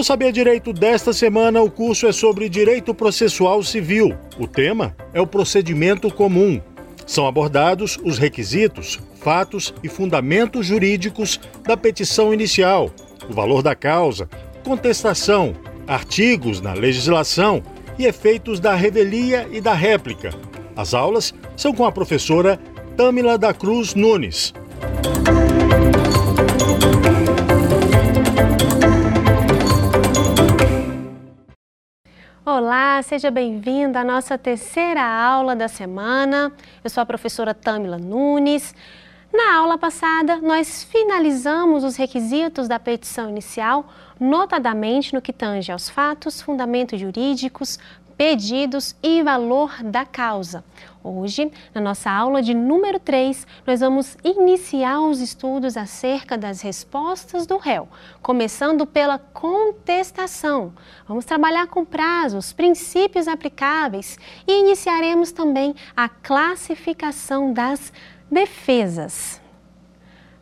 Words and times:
No 0.00 0.04
Saber 0.04 0.32
Direito 0.32 0.72
desta 0.72 1.12
semana, 1.12 1.60
o 1.60 1.70
curso 1.70 2.06
é 2.06 2.12
sobre 2.12 2.48
direito 2.48 2.94
processual 2.94 3.62
civil. 3.62 4.16
O 4.38 4.46
tema 4.46 4.96
é 5.12 5.20
o 5.20 5.26
procedimento 5.26 6.10
comum. 6.10 6.58
São 7.06 7.26
abordados 7.26 7.98
os 8.02 8.16
requisitos, 8.16 8.98
fatos 9.20 9.74
e 9.82 9.90
fundamentos 9.90 10.64
jurídicos 10.64 11.38
da 11.64 11.76
petição 11.76 12.32
inicial, 12.32 12.90
o 13.28 13.34
valor 13.34 13.62
da 13.62 13.74
causa, 13.74 14.26
contestação, 14.64 15.54
artigos 15.86 16.62
na 16.62 16.72
legislação 16.72 17.62
e 17.98 18.06
efeitos 18.06 18.58
da 18.58 18.74
revelia 18.74 19.46
e 19.52 19.60
da 19.60 19.74
réplica. 19.74 20.30
As 20.74 20.94
aulas 20.94 21.34
são 21.54 21.74
com 21.74 21.84
a 21.84 21.92
professora 21.92 22.58
Tâmila 22.96 23.36
da 23.36 23.52
Cruz 23.52 23.94
Nunes. 23.94 24.54
Olá, 32.52 33.00
seja 33.00 33.30
bem-vindo 33.30 33.96
à 33.96 34.02
nossa 34.02 34.36
terceira 34.36 35.00
aula 35.04 35.54
da 35.54 35.68
semana. 35.68 36.52
Eu 36.82 36.90
sou 36.90 37.00
a 37.00 37.06
professora 37.06 37.54
Tâmila 37.54 37.96
Nunes. 37.96 38.74
Na 39.32 39.54
aula 39.54 39.78
passada, 39.78 40.38
nós 40.38 40.82
finalizamos 40.82 41.84
os 41.84 41.94
requisitos 41.94 42.66
da 42.66 42.76
petição 42.76 43.30
inicial, 43.30 43.88
notadamente 44.18 45.14
no 45.14 45.22
que 45.22 45.32
tange 45.32 45.70
aos 45.70 45.88
fatos, 45.88 46.42
fundamentos 46.42 46.98
jurídicos, 46.98 47.78
pedidos 48.20 48.94
e 49.02 49.22
valor 49.22 49.82
da 49.82 50.04
causa. 50.04 50.62
Hoje, 51.02 51.50
na 51.74 51.80
nossa 51.80 52.10
aula 52.10 52.42
de 52.42 52.52
número 52.52 53.00
3, 53.00 53.46
nós 53.66 53.80
vamos 53.80 54.14
iniciar 54.22 55.00
os 55.00 55.22
estudos 55.22 55.74
acerca 55.74 56.36
das 56.36 56.60
respostas 56.60 57.46
do 57.46 57.56
réu, 57.56 57.88
começando 58.20 58.84
pela 58.84 59.18
contestação. 59.18 60.74
Vamos 61.08 61.24
trabalhar 61.24 61.68
com 61.68 61.82
prazos, 61.82 62.52
princípios 62.52 63.26
aplicáveis 63.26 64.18
e 64.46 64.52
iniciaremos 64.60 65.32
também 65.32 65.74
a 65.96 66.06
classificação 66.06 67.54
das 67.54 67.90
defesas. 68.30 69.39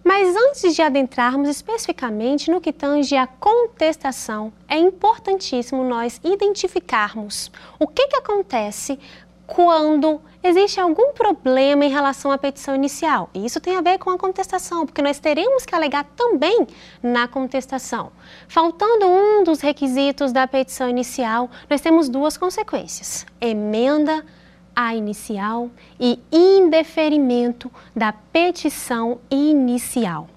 Mas 0.09 0.35
antes 0.35 0.75
de 0.75 0.81
adentrarmos 0.81 1.51
especificamente 1.51 2.51
no 2.51 2.63
que 2.63 2.73
tange 2.73 3.15
a 3.15 3.27
contestação, 3.27 4.51
é 4.67 4.79
importantíssimo 4.79 5.85
nós 5.85 6.19
identificarmos 6.25 7.53
o 7.79 7.87
que, 7.87 8.07
que 8.07 8.17
acontece 8.17 8.99
quando 9.47 10.19
existe 10.43 10.81
algum 10.81 11.13
problema 11.13 11.85
em 11.85 11.91
relação 11.91 12.31
à 12.31 12.39
petição 12.39 12.75
inicial. 12.75 13.29
E 13.35 13.45
isso 13.45 13.61
tem 13.61 13.77
a 13.77 13.83
ver 13.83 13.99
com 13.99 14.09
a 14.09 14.17
contestação, 14.17 14.87
porque 14.87 15.03
nós 15.03 15.19
teremos 15.19 15.67
que 15.67 15.75
alegar 15.75 16.05
também 16.17 16.67
na 17.03 17.29
contestação. 17.29 18.11
Faltando 18.49 19.07
um 19.07 19.45
dos 19.45 19.61
requisitos 19.61 20.33
da 20.33 20.47
petição 20.47 20.89
inicial, 20.89 21.51
nós 21.69 21.83
temos 21.83 22.09
duas 22.09 22.39
consequências: 22.39 23.27
emenda 23.39 24.25
a 24.79 24.95
inicial 24.95 25.69
e 25.99 26.21
indeferimento 26.31 27.69
da 27.97 28.13
petição 28.13 29.19
inicial. 29.29 30.29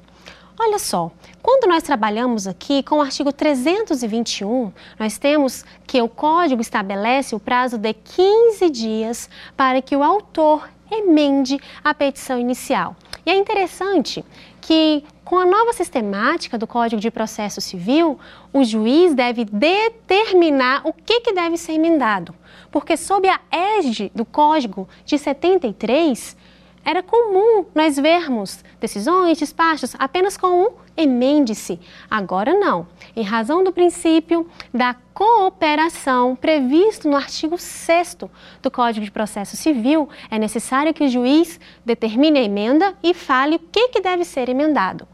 Olha 0.60 0.80
só, 0.80 1.12
quando 1.44 1.70
nós 1.70 1.84
trabalhamos 1.84 2.48
aqui 2.48 2.82
com 2.82 2.98
o 2.98 3.02
artigo 3.04 3.32
321, 3.32 4.72
nós 4.98 5.20
temos 5.20 5.64
que 5.86 6.02
o 6.02 6.10
código 6.10 6.60
estabelece 6.60 7.36
o 7.36 7.40
prazo 7.40 7.78
de 7.78 7.94
15 7.94 8.68
dias 8.72 9.30
para 9.56 9.80
que 9.80 9.96
o 9.96 10.02
autor 10.02 10.68
emende 10.90 11.60
a 11.84 11.94
petição 11.94 12.40
inicial. 12.40 12.96
E 13.24 13.30
é 13.30 13.36
interessante 13.36 14.26
que, 14.60 15.04
com 15.32 15.38
a 15.38 15.46
nova 15.46 15.72
sistemática 15.72 16.58
do 16.58 16.68
Código 16.68 17.02
de 17.02 17.10
Processo 17.10 17.62
Civil, 17.62 18.20
o 18.52 18.66
juiz 18.66 19.14
deve 19.14 19.46
determinar 19.46 20.82
o 20.84 20.92
que, 20.92 21.22
que 21.22 21.32
deve 21.32 21.56
ser 21.56 21.72
emendado. 21.72 22.36
Porque, 22.70 22.98
sob 22.98 23.30
a 23.30 23.40
égide 23.50 24.12
do 24.14 24.26
Código 24.26 24.90
de 25.06 25.18
73, 25.18 26.36
era 26.84 27.02
comum 27.02 27.66
nós 27.74 27.96
vermos 27.96 28.62
decisões, 28.82 29.38
despachos 29.38 29.96
apenas 29.98 30.36
com 30.36 30.66
um 30.66 30.68
emende-se. 30.98 31.80
Agora 32.10 32.54
não. 32.54 32.86
Em 33.16 33.24
razão 33.24 33.64
do 33.64 33.72
princípio 33.72 34.46
da 34.74 34.98
cooperação 35.14 36.36
previsto 36.36 37.08
no 37.08 37.16
artigo 37.16 37.58
6 37.58 38.18
do 38.62 38.70
Código 38.70 39.06
de 39.06 39.12
Processo 39.12 39.56
Civil, 39.56 40.10
é 40.30 40.38
necessário 40.38 40.94
que 40.94 41.06
o 41.06 41.08
juiz 41.08 41.58
determine 41.86 42.38
a 42.38 42.44
emenda 42.44 42.94
e 43.02 43.14
fale 43.14 43.56
o 43.56 43.60
que, 43.60 43.88
que 43.88 44.02
deve 44.02 44.26
ser 44.26 44.50
emendado. 44.50 45.08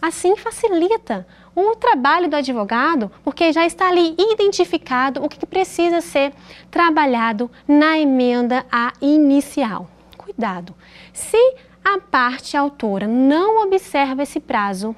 Assim 0.00 0.36
facilita 0.36 1.26
o 1.54 1.76
trabalho 1.76 2.28
do 2.28 2.36
advogado, 2.36 3.10
porque 3.22 3.52
já 3.52 3.66
está 3.66 3.88
ali 3.88 4.14
identificado 4.18 5.22
o 5.22 5.28
que 5.28 5.44
precisa 5.46 6.00
ser 6.00 6.32
trabalhado 6.70 7.50
na 7.66 7.98
emenda 7.98 8.64
a 8.70 8.92
inicial. 9.00 9.90
Cuidado! 10.16 10.74
Se 11.12 11.38
a 11.84 11.98
parte 11.98 12.56
autora 12.56 13.06
não 13.06 13.62
observa 13.62 14.22
esse 14.22 14.40
prazo 14.40 14.94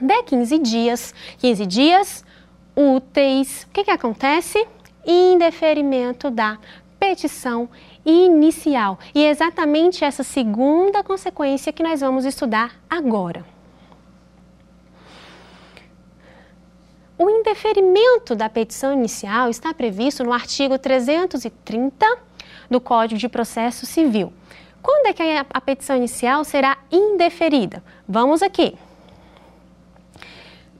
de 0.00 0.22
15 0.22 0.58
dias, 0.58 1.14
15 1.38 1.66
dias 1.66 2.24
úteis, 2.76 3.64
o 3.64 3.72
que, 3.72 3.84
que 3.84 3.90
acontece? 3.90 4.66
Indeferimento 5.06 6.30
da 6.30 6.58
petição 6.98 7.68
inicial. 8.04 8.98
E 9.14 9.24
é 9.24 9.30
exatamente 9.30 10.04
essa 10.04 10.22
segunda 10.22 11.02
consequência 11.02 11.72
que 11.72 11.82
nós 11.82 12.00
vamos 12.00 12.24
estudar 12.24 12.72
agora. 12.88 13.44
O 17.22 17.28
indeferimento 17.28 18.34
da 18.34 18.48
petição 18.48 18.94
inicial 18.94 19.50
está 19.50 19.74
previsto 19.74 20.24
no 20.24 20.32
artigo 20.32 20.78
330 20.78 22.18
do 22.70 22.80
Código 22.80 23.20
de 23.20 23.28
Processo 23.28 23.84
Civil. 23.84 24.32
Quando 24.80 25.04
é 25.04 25.12
que 25.12 25.22
a 25.22 25.60
petição 25.60 25.96
inicial 25.96 26.42
será 26.44 26.78
indeferida? 26.90 27.84
Vamos 28.08 28.40
aqui. 28.40 28.74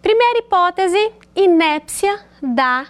Primeira 0.01 0.39
hipótese, 0.39 1.13
inépcia 1.37 2.19
da 2.41 2.87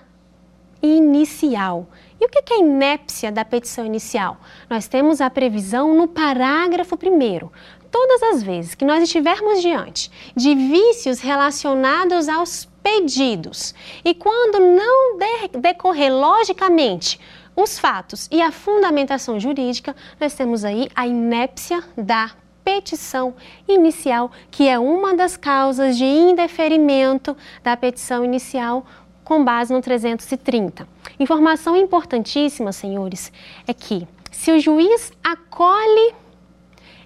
inicial. 0.81 1.89
E 2.21 2.27
o 2.27 2.29
que 2.29 2.55
é 2.55 2.61
inépcia 2.61 3.33
da 3.33 3.45
petição 3.45 3.85
inicial? 3.85 4.37
Nós 4.69 4.87
temos 4.87 5.21
a 5.21 5.29
previsão 5.29 5.93
no 5.93 6.07
parágrafo 6.07 6.95
1. 6.95 7.51
Todas 7.91 8.23
as 8.23 8.45
vezes 8.45 8.77
que 8.77 8.85
nós 8.85 9.03
estivermos 9.03 9.61
diante 9.61 10.09
de 10.37 10.55
vícios 10.55 11.19
relacionados 11.19 12.29
aos 12.29 12.70
pedidos 12.83 13.75
e 14.05 14.15
quando 14.15 14.59
não 14.59 15.19
decorrer 15.61 16.13
logicamente 16.13 17.21
os 17.55 17.79
fatos 17.79 18.29
e 18.31 18.41
a 18.41 18.51
fundamentação 18.51 19.39
jurídica, 19.39 19.95
nós 20.21 20.35
temos 20.35 20.65
aí 20.65 20.89
a 20.95 21.07
inépcia 21.07 21.83
da 21.97 22.31
petição 22.65 23.35
inicial, 23.67 24.31
que 24.51 24.69
é 24.69 24.79
uma 24.79 25.15
das 25.15 25.37
causas 25.37 25.97
de 25.97 26.05
indeferimento 26.05 27.37
da 27.63 27.77
petição 27.77 28.25
inicial 28.25 28.87
com 29.25 29.45
base 29.45 29.73
no 29.73 29.81
330. 29.81 30.87
Informação 31.19 31.77
importantíssima, 31.77 32.73
senhores, 32.73 33.33
é 33.67 33.75
que 33.75 34.07
se 34.31 34.53
o 34.53 34.59
juiz 34.59 35.13
acolhe 35.23 36.15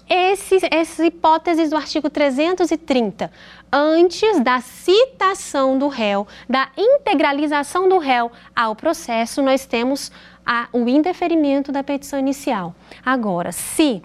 esses, 0.09 0.63
essas 0.71 1.07
hipóteses 1.07 1.71
do 1.71 1.77
artigo 1.77 2.11
330 2.11 3.31
antes 3.75 4.39
da 4.39 4.61
citação 4.61 5.77
do 5.77 5.89
réu, 5.89 6.29
da 6.49 6.69
integralização 6.79 7.89
do 7.89 7.99
réu 7.99 8.31
ao 8.55 8.77
processo, 8.77 9.43
nós 9.43 9.67
temos 9.67 10.13
a, 10.47 10.69
o 10.73 10.89
indeferimento 10.89 11.73
da 11.73 11.83
petição 11.83 12.17
inicial. 12.17 12.73
Agora, 13.05 13.51
se 13.51 14.01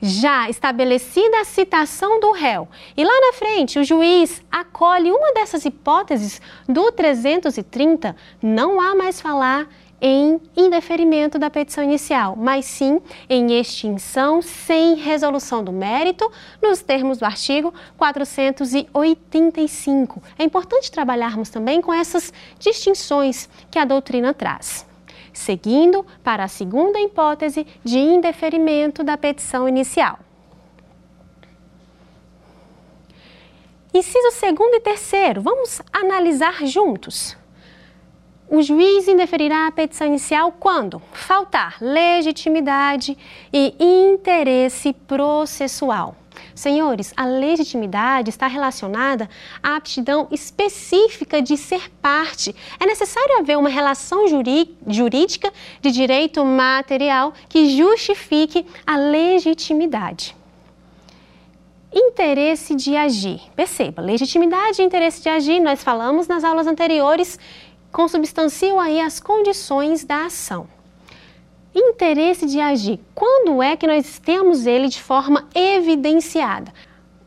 já 0.00 0.48
estabelecida 0.48 1.40
a 1.40 1.44
citação 1.44 2.18
do 2.18 2.32
réu 2.32 2.66
e 2.96 3.04
lá 3.04 3.12
na 3.20 3.34
frente 3.34 3.78
o 3.78 3.84
juiz 3.84 4.42
acolhe 4.50 5.12
uma 5.12 5.34
dessas 5.34 5.66
hipóteses 5.66 6.40
do 6.66 6.90
330, 6.90 8.16
não 8.42 8.80
há 8.80 8.94
mais 8.94 9.20
falar 9.20 9.68
em 10.00 10.40
indeferimento 10.56 11.38
da 11.38 11.50
petição 11.50 11.84
inicial, 11.84 12.34
mas 12.36 12.64
sim 12.64 12.98
em 13.28 13.58
extinção 13.58 14.40
sem 14.40 14.94
resolução 14.94 15.62
do 15.62 15.72
mérito, 15.72 16.32
nos 16.62 16.80
termos 16.82 17.18
do 17.18 17.24
artigo 17.24 17.74
485. 17.98 20.22
É 20.38 20.44
importante 20.44 20.90
trabalharmos 20.90 21.50
também 21.50 21.82
com 21.82 21.92
essas 21.92 22.32
distinções 22.58 23.46
que 23.70 23.78
a 23.78 23.84
doutrina 23.84 24.32
traz 24.32 24.88
seguindo 25.32 26.04
para 26.22 26.44
a 26.44 26.48
segunda 26.48 27.00
hipótese 27.00 27.66
de 27.84 27.98
indeferimento 27.98 29.02
da 29.02 29.16
petição 29.16 29.68
inicial. 29.68 30.18
Inciso 33.92 34.30
segundo 34.32 34.74
e 34.74 34.80
terceiro, 34.80 35.42
vamos 35.42 35.82
analisar 35.92 36.64
juntos. 36.64 37.36
O 38.50 38.62
juiz 38.62 39.06
indeferirá 39.06 39.68
a 39.68 39.70
petição 39.70 40.08
inicial 40.08 40.50
quando 40.50 41.00
faltar 41.12 41.76
legitimidade 41.80 43.16
e 43.52 43.76
interesse 43.78 44.92
processual. 44.92 46.16
Senhores, 46.52 47.14
a 47.16 47.26
legitimidade 47.26 48.28
está 48.28 48.48
relacionada 48.48 49.30
à 49.62 49.76
aptidão 49.76 50.26
específica 50.32 51.40
de 51.40 51.56
ser 51.56 51.92
parte. 52.02 52.52
É 52.80 52.86
necessário 52.86 53.38
haver 53.38 53.56
uma 53.56 53.68
relação 53.68 54.26
jurídica 54.26 55.52
de 55.80 55.92
direito 55.92 56.44
material 56.44 57.32
que 57.48 57.76
justifique 57.76 58.66
a 58.84 58.96
legitimidade. 58.96 60.34
Interesse 61.92 62.74
de 62.74 62.96
agir. 62.96 63.40
Perceba, 63.56 64.00
legitimidade 64.00 64.80
e 64.80 64.84
interesse 64.84 65.22
de 65.22 65.28
agir, 65.28 65.60
nós 65.60 65.82
falamos 65.82 66.28
nas 66.28 66.44
aulas 66.44 66.68
anteriores, 66.68 67.36
consubstanciam 67.92 68.78
aí 68.78 69.00
as 69.00 69.20
condições 69.20 70.04
da 70.04 70.26
ação 70.26 70.68
interesse 71.74 72.46
de 72.46 72.60
agir. 72.60 73.00
Quando 73.14 73.62
é 73.62 73.76
que 73.76 73.86
nós 73.86 74.18
temos 74.18 74.66
ele 74.66 74.88
de 74.88 75.02
forma 75.02 75.48
evidenciada? 75.54 76.72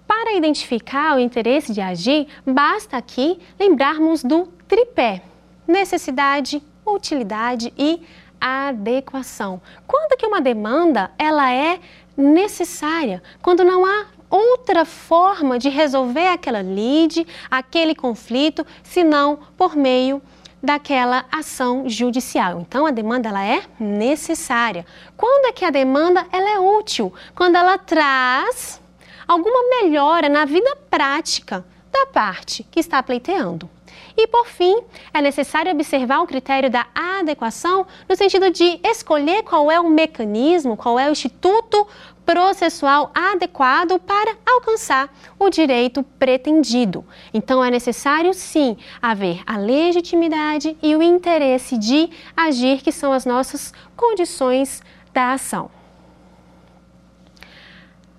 Para 0.07 0.36
identificar 0.36 1.15
o 1.15 1.19
interesse 1.19 1.74
de 1.74 1.81
agir, 1.81 2.27
basta 2.45 2.98
aqui 2.98 3.39
lembrarmos 3.60 4.24
do 4.24 4.48
tripé: 4.68 5.21
necessidade, 5.68 6.62
utilidade 6.86 7.74
e 7.77 8.01
adequação. 8.39 9.62
Quando 9.88 10.18
que 10.18 10.25
uma 10.25 10.42
demanda 10.42 11.12
ela 11.18 11.51
é 11.51 11.80
necessária? 12.15 13.24
Quando 13.42 13.63
não 13.63 13.86
há 13.86 14.07
outra 14.30 14.83
forma 14.83 15.57
de 15.57 15.69
resolver 15.69 16.27
aquela 16.27 16.62
lide, 16.62 17.25
aquele 17.50 17.95
conflito, 17.95 18.65
senão 18.83 19.39
por 19.56 19.75
meio 19.75 20.21
daquela 20.63 21.25
ação 21.30 21.89
judicial. 21.89 22.62
Então 22.62 22.86
a 22.86 22.92
demanda 22.92 23.27
ela 23.27 23.45
é 23.45 23.63
necessária. 23.77 24.86
Quando 25.18 25.48
é 25.48 25.51
que 25.51 25.65
a 25.65 25.69
demanda 25.69 26.25
ela 26.31 26.50
é 26.50 26.60
útil? 26.60 27.13
Quando 27.36 27.57
ela 27.57 27.77
traz 27.77 28.81
alguma 29.27 29.81
melhora 29.81 30.30
na 30.30 30.45
vida 30.45 30.75
prática 30.89 31.65
da 31.92 32.06
parte 32.06 32.63
que 32.63 32.80
está 32.80 33.04
pleiteando. 33.04 33.69
E 34.15 34.27
por 34.27 34.48
fim, 34.48 34.80
é 35.13 35.21
necessário 35.21 35.71
observar 35.71 36.21
o 36.21 36.27
critério 36.27 36.69
da 36.69 36.86
adequação 36.94 37.86
no 38.07 38.15
sentido 38.15 38.50
de 38.51 38.80
escolher 38.83 39.44
qual 39.44 39.71
é 39.71 39.80
o 39.80 39.89
mecanismo, 39.89 40.77
qual 40.77 41.00
é 41.00 41.07
o 41.10 41.12
instituto 41.12 41.88
processual 42.25 43.12
adequado 43.14 44.00
para 44.00 44.36
alcançar 44.46 45.14
o 45.38 45.50
direito 45.50 46.04
pretendido. 46.18 47.06
Então, 47.34 47.64
é 47.64 47.70
necessário 47.70 48.34
sim 48.34 48.78
haver 49.02 49.42
a 49.46 49.58
legitimidade 49.58 50.78
e 50.81 50.96
o 50.96 51.02
interesse 51.02 51.78
de 51.78 52.10
agir, 52.36 52.81
que 52.81 52.92
são 52.92 53.12
as 53.12 53.25
nossas 53.25 53.74
condições 53.96 54.81
da 55.14 55.34
ação. 55.34 55.70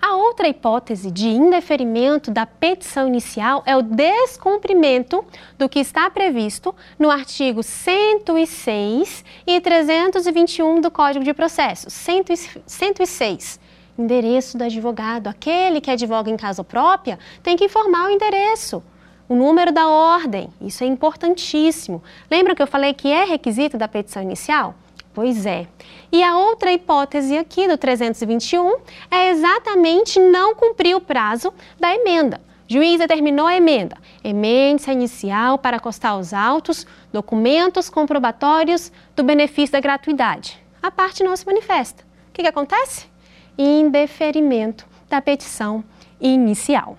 A 0.06 0.16
outra 0.16 0.46
hipótese 0.46 1.10
de 1.10 1.28
indeferimento 1.28 2.30
da 2.30 2.44
petição 2.44 3.08
inicial 3.08 3.62
é 3.64 3.74
o 3.74 3.80
descumprimento 3.80 5.24
do 5.56 5.66
que 5.66 5.78
está 5.78 6.10
previsto 6.10 6.74
no 6.98 7.10
artigo 7.10 7.62
106 7.62 9.24
e 9.46 9.58
321 9.62 10.82
do 10.82 10.90
Código 10.90 11.24
de 11.24 11.32
Processo. 11.32 11.88
106 11.88 13.63
endereço 13.98 14.58
do 14.58 14.64
advogado. 14.64 15.28
Aquele 15.28 15.80
que 15.80 15.90
advoga 15.90 16.30
em 16.30 16.36
casa 16.36 16.62
própria 16.64 17.18
tem 17.42 17.56
que 17.56 17.64
informar 17.64 18.06
o 18.06 18.10
endereço, 18.10 18.82
o 19.28 19.34
número 19.34 19.72
da 19.72 19.88
ordem. 19.88 20.48
Isso 20.60 20.84
é 20.84 20.86
importantíssimo. 20.86 22.02
Lembra 22.30 22.54
que 22.54 22.62
eu 22.62 22.66
falei 22.66 22.92
que 22.94 23.10
é 23.10 23.24
requisito 23.24 23.78
da 23.78 23.88
petição 23.88 24.22
inicial? 24.22 24.74
Pois 25.14 25.46
é. 25.46 25.68
E 26.10 26.22
a 26.22 26.36
outra 26.36 26.72
hipótese 26.72 27.38
aqui 27.38 27.68
do 27.68 27.78
321 27.78 28.78
é 29.10 29.30
exatamente 29.30 30.18
não 30.18 30.54
cumprir 30.54 30.96
o 30.96 31.00
prazo 31.00 31.54
da 31.78 31.94
emenda. 31.94 32.40
Juiz 32.66 32.98
determinou 32.98 33.46
a 33.46 33.54
emenda. 33.54 33.96
Emende-se 34.24 34.90
a 34.90 34.92
inicial 34.92 35.58
para 35.58 35.78
constar 35.78 36.18
os 36.18 36.32
autos, 36.32 36.86
documentos 37.12 37.88
comprobatórios 37.88 38.90
do 39.14 39.22
benefício 39.22 39.72
da 39.72 39.80
gratuidade. 39.80 40.58
A 40.82 40.90
parte 40.90 41.22
não 41.22 41.36
se 41.36 41.46
manifesta. 41.46 42.02
O 42.30 42.32
que, 42.32 42.42
que 42.42 42.48
acontece? 42.48 43.13
Indeferimento 43.56 44.86
da 45.08 45.20
petição 45.20 45.84
inicial. 46.20 46.96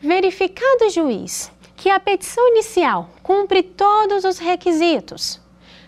Verificado 0.00 0.86
o 0.86 0.90
juiz 0.90 1.52
que 1.76 1.90
a 1.90 2.00
petição 2.00 2.46
inicial 2.48 3.10
cumpre 3.22 3.62
todos 3.62 4.24
os 4.24 4.38
requisitos, 4.38 5.40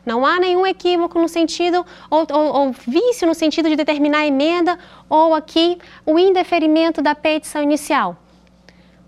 não 0.05 0.27
há 0.27 0.39
nenhum 0.41 0.67
equívoco 0.67 1.19
no 1.19 1.29
sentido, 1.29 1.85
ou, 2.11 2.27
ou, 2.31 2.55
ou, 2.55 2.73
vício 2.73 3.27
no 3.27 3.35
sentido 3.35 3.69
de 3.69 3.77
determinar 3.77 4.21
a 4.21 4.27
emenda, 4.27 4.79
ou 5.09 5.35
aqui 5.35 5.79
o 6.05 6.19
indeferimento 6.19 7.01
da 7.01 7.15
petição 7.15 7.63
inicial 7.63 8.17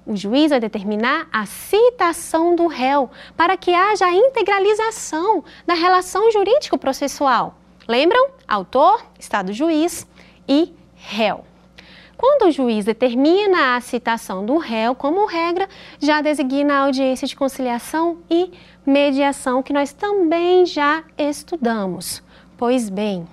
o 0.07 0.17
juiz 0.17 0.51
vai 0.51 0.61
determinar 0.61 1.27
a 1.33 1.47
citação 1.47 2.55
do 2.55 2.67
réu 2.67 3.11
para 3.37 3.57
que 3.57 3.75
haja 3.75 4.07
a 4.07 4.15
integralização 4.15 5.43
da 5.67 5.75
relação 5.75 6.31
jurídico-processual. 6.31 7.55
Lembram? 7.89 8.31
Autor, 8.47 9.03
Estado 9.19 9.53
juiz 9.53 10.07
e 10.49 10.75
réu. 10.95 11.45
Quando 12.17 12.47
o 12.47 12.51
juiz 12.51 12.85
determina 12.85 13.77
a 13.77 13.81
citação 13.81 14.47
do 14.47 14.57
réu 14.57 14.95
como 14.95 15.27
regra, 15.27 15.69
já 15.99 16.21
designa 16.21 16.75
a 16.75 16.85
audiência 16.85 17.27
de 17.27 17.35
conciliação 17.35 18.19
e 18.31 18.53
mediação, 18.87 19.63
que 19.63 19.73
nós 19.73 19.93
também 19.93 20.65
já 20.65 21.03
estudamos. 21.19 22.23
Pois 22.57 22.89
bem, 22.89 23.27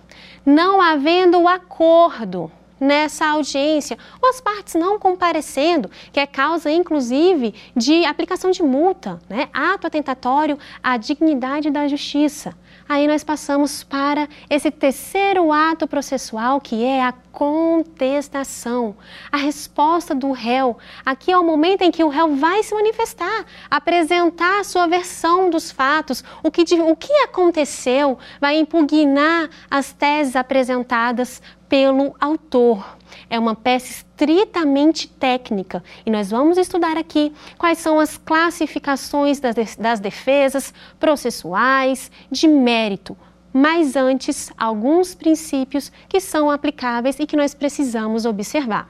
não 0.45 0.81
havendo 0.81 1.47
acordo 1.47 2.51
nessa 2.81 3.27
audiência, 3.27 3.97
ou 4.19 4.29
as 4.29 4.41
partes 4.41 4.73
não 4.73 4.97
comparecendo, 4.97 5.89
que 6.11 6.19
é 6.19 6.25
causa, 6.25 6.71
inclusive, 6.71 7.53
de 7.75 8.03
aplicação 8.03 8.49
de 8.49 8.63
multa, 8.63 9.21
né? 9.29 9.47
ato 9.53 9.85
atentatório 9.85 10.57
à 10.81 10.97
dignidade 10.97 11.69
da 11.69 11.87
justiça. 11.87 12.55
Aí 12.91 13.07
nós 13.07 13.23
passamos 13.23 13.85
para 13.85 14.27
esse 14.49 14.69
terceiro 14.69 15.53
ato 15.53 15.87
processual, 15.87 16.59
que 16.59 16.83
é 16.83 17.01
a 17.01 17.13
contestação, 17.31 18.97
a 19.31 19.37
resposta 19.37 20.13
do 20.13 20.33
réu. 20.33 20.77
Aqui 21.05 21.31
é 21.31 21.37
o 21.37 21.41
momento 21.41 21.83
em 21.83 21.89
que 21.89 22.03
o 22.03 22.09
réu 22.09 22.35
vai 22.35 22.61
se 22.63 22.75
manifestar, 22.75 23.45
apresentar 23.69 24.59
a 24.59 24.65
sua 24.65 24.87
versão 24.87 25.49
dos 25.49 25.71
fatos, 25.71 26.21
o 26.43 26.51
que, 26.51 26.63
o 26.81 26.95
que 26.97 27.13
aconteceu, 27.23 28.19
vai 28.41 28.57
impugnar 28.57 29.49
as 29.69 29.93
teses 29.93 30.35
apresentadas 30.35 31.41
pelo 31.69 32.13
autor. 32.19 32.97
É 33.29 33.37
uma 33.37 33.55
peça 33.55 33.91
estritamente 33.91 35.07
técnica 35.07 35.83
e 36.05 36.11
nós 36.11 36.31
vamos 36.31 36.57
estudar 36.57 36.97
aqui 36.97 37.33
quais 37.57 37.77
são 37.77 37.99
as 37.99 38.17
classificações 38.17 39.39
das 39.39 39.99
defesas 39.99 40.73
processuais 40.99 42.11
de 42.29 42.47
mérito. 42.47 43.17
Mas 43.53 43.95
antes, 43.95 44.51
alguns 44.57 45.13
princípios 45.13 45.91
que 46.07 46.19
são 46.19 46.49
aplicáveis 46.49 47.19
e 47.19 47.25
que 47.25 47.35
nós 47.35 47.53
precisamos 47.53 48.25
observar. 48.25 48.89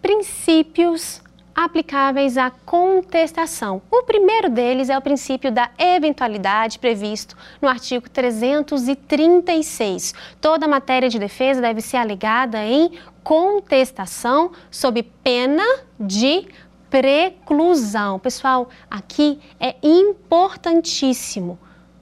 Princípios 0.00 1.20
aplicáveis 1.64 2.38
à 2.38 2.52
contestação. 2.52 3.82
O 3.90 4.04
primeiro 4.04 4.48
deles 4.48 4.88
é 4.88 4.96
o 4.96 5.02
princípio 5.02 5.50
da 5.50 5.68
eventualidade 5.76 6.78
previsto 6.78 7.36
no 7.60 7.68
artigo 7.68 8.08
336. 8.08 10.14
Toda 10.40 10.68
matéria 10.68 11.08
de 11.08 11.18
defesa 11.18 11.60
deve 11.60 11.80
ser 11.80 11.96
alegada 11.96 12.64
em 12.64 12.92
contestação 13.24 14.52
sob 14.70 15.02
pena 15.02 15.64
de 15.98 16.46
preclusão. 16.88 18.20
Pessoal, 18.20 18.68
aqui 18.88 19.40
é 19.58 19.74
importantíssimo 19.82 21.58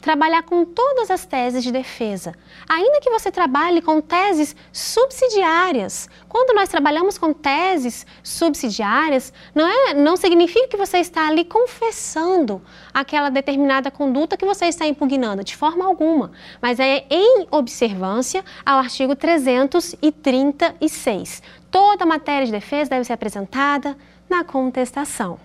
trabalhar 0.07 0.43
com 0.45 0.65
todas 0.65 1.11
as 1.11 1.27
teses 1.27 1.65
de 1.65 1.73
defesa. 1.73 2.33
Ainda 2.69 3.01
que 3.01 3.11
você 3.11 3.29
trabalhe 3.29 3.83
com 3.83 4.01
teses 4.01 4.55
subsidiárias, 4.73 6.09
quando 6.29 6.55
nós 6.55 6.69
trabalhamos 6.69 7.19
com 7.19 7.33
teses 7.33 8.07
subsidiárias, 8.23 9.33
não, 9.53 9.67
é, 9.67 9.95
não 9.95 10.17
significa 10.17 10.69
que 10.69 10.77
você 10.77 10.99
está 10.99 11.27
ali 11.27 11.45
confessando 11.45 12.63
aquela 12.95 13.31
determinada 13.31 13.91
conduta 13.91 14.37
que 14.37 14.47
você 14.47 14.67
está 14.67 14.87
impugnando, 14.87 15.43
de 15.43 15.57
forma 15.57 15.85
alguma, 15.85 16.31
mas 16.63 16.79
é 16.79 17.05
em 17.11 17.49
observância 17.51 18.45
ao 18.65 18.79
artigo 18.79 19.17
336. 19.17 21.43
Toda 21.69 22.07
matéria 22.07 22.47
de 22.47 22.53
defesa 22.53 22.91
deve 22.91 23.03
ser 23.03 23.15
apresentada 23.15 23.99
na 24.31 24.45
contestação. 24.45 25.37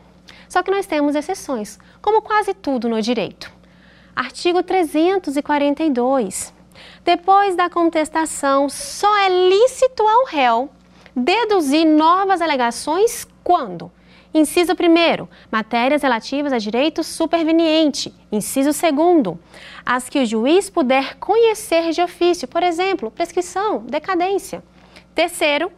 Só 0.47 0.61
que 0.61 0.69
nós 0.69 0.85
temos 0.85 1.15
exceções, 1.15 1.79
como 1.99 2.21
quase 2.21 2.53
tudo 2.53 2.87
no 2.87 3.01
direito. 3.01 3.60
Artigo 4.15 4.63
342. 4.63 6.53
Depois 7.03 7.55
da 7.55 7.69
contestação, 7.69 8.69
só 8.69 9.17
é 9.19 9.49
lícito 9.49 10.03
ao 10.03 10.25
réu 10.25 10.69
deduzir 11.15 11.85
novas 11.85 12.41
alegações 12.41 13.27
quando 13.43 13.91
Inciso 14.33 14.71
1. 14.71 15.27
Matérias 15.51 16.03
relativas 16.03 16.53
a 16.53 16.57
direito 16.57 17.03
superveniente. 17.03 18.13
Inciso 18.31 18.69
2. 18.71 19.37
As 19.85 20.07
que 20.07 20.19
o 20.19 20.25
juiz 20.25 20.69
puder 20.69 21.15
conhecer 21.17 21.91
de 21.91 22.01
ofício, 22.01 22.47
por 22.47 22.63
exemplo, 22.63 23.11
prescrição, 23.11 23.79
decadência. 23.79 24.63
Terceiro, 25.13 25.69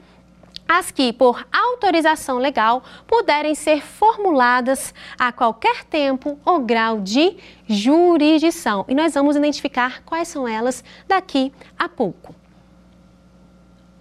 as 0.68 0.92
que, 0.92 1.14
por 1.14 1.46
autorização 1.52 2.38
legal, 2.38 2.84
puderem 3.06 3.54
ser 3.54 3.82
formuladas 3.82 4.94
a 5.18 5.32
qualquer 5.32 5.84
tempo 5.84 6.40
ou 6.46 6.60
grau 6.60 7.00
de 7.00 7.38
jurisdição. 7.68 8.86
E 8.88 8.96
nós 8.96 9.14
vamos 9.14 9.36
identificar 9.36 10.02
quais 10.04 10.28
são 10.28 10.48
elas 10.48 10.84
daqui 11.08 11.54
a 11.78 11.88
pouco. 11.88 12.34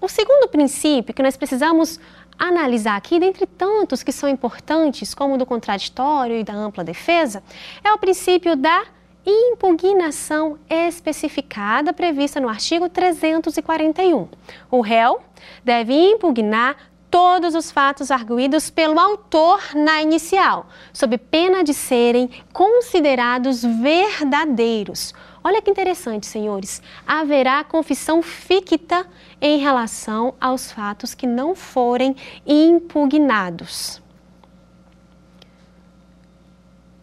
O 0.01 0.09
segundo 0.09 0.49
princípio 0.49 1.15
que 1.15 1.23
nós 1.23 1.37
precisamos 1.37 2.01
analisar 2.39 2.97
aqui, 2.97 3.21
dentre 3.21 3.47
tantos 3.47 4.03
que 4.03 4.11
são 4.11 4.29
importantes, 4.29 5.15
como 5.15 5.35
o 5.35 5.39
do 5.39 5.47
contraditório 5.47 6.37
e 6.37 6.45
da 6.45 6.55
ampla 6.55 6.83
defesa, 6.83 7.43
é 7.85 7.93
o 7.93 7.99
princípio 7.99 8.57
da 8.57 8.85
impugnação 9.25 10.59
especificada 10.69 11.93
prevista 11.93 12.41
no 12.41 12.49
artigo 12.49 12.89
341. 12.89 14.29
O 14.71 14.81
réu 14.81 15.21
deve 15.65 15.93
impugnar 15.93 16.77
todos 17.11 17.55
os 17.55 17.71
fatos 17.71 18.11
arguídos 18.11 18.71
pelo 18.71 18.99
autor 18.99 19.61
na 19.75 20.01
inicial, 20.01 20.67
sob 20.95 21.19
pena 21.19 21.63
de 21.63 21.75
serem 21.75 22.31
considerados 22.55 23.63
verdadeiros. 23.63 25.13
Olha 25.45 25.61
que 25.61 25.71
interessante, 25.71 26.27
senhores. 26.27 26.81
Haverá 27.07 27.63
confissão 27.65 28.23
ficta 28.23 29.07
em 29.41 29.59
relação 29.59 30.35
aos 30.41 30.73
fatos 30.73 31.15
que 31.15 31.27
não 31.27 31.55
forem 31.55 32.17
impugnados. 32.47 34.01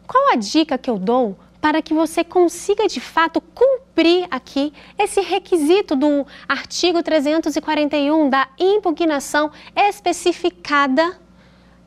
Qual 0.07 0.33
a 0.33 0.35
dica 0.35 0.75
que 0.75 0.89
eu 0.89 0.97
dou 0.97 1.37
para 1.61 1.81
que 1.81 1.93
você 1.93 2.23
consiga 2.23 2.87
de 2.87 2.99
fato 2.99 3.41
cumprir 3.41 4.27
aqui 4.31 4.73
esse 4.97 5.21
requisito 5.21 5.95
do 5.95 6.25
artigo 6.47 7.03
341 7.03 8.29
da 8.29 8.47
impugnação 8.57 9.51
especificada 9.75 11.19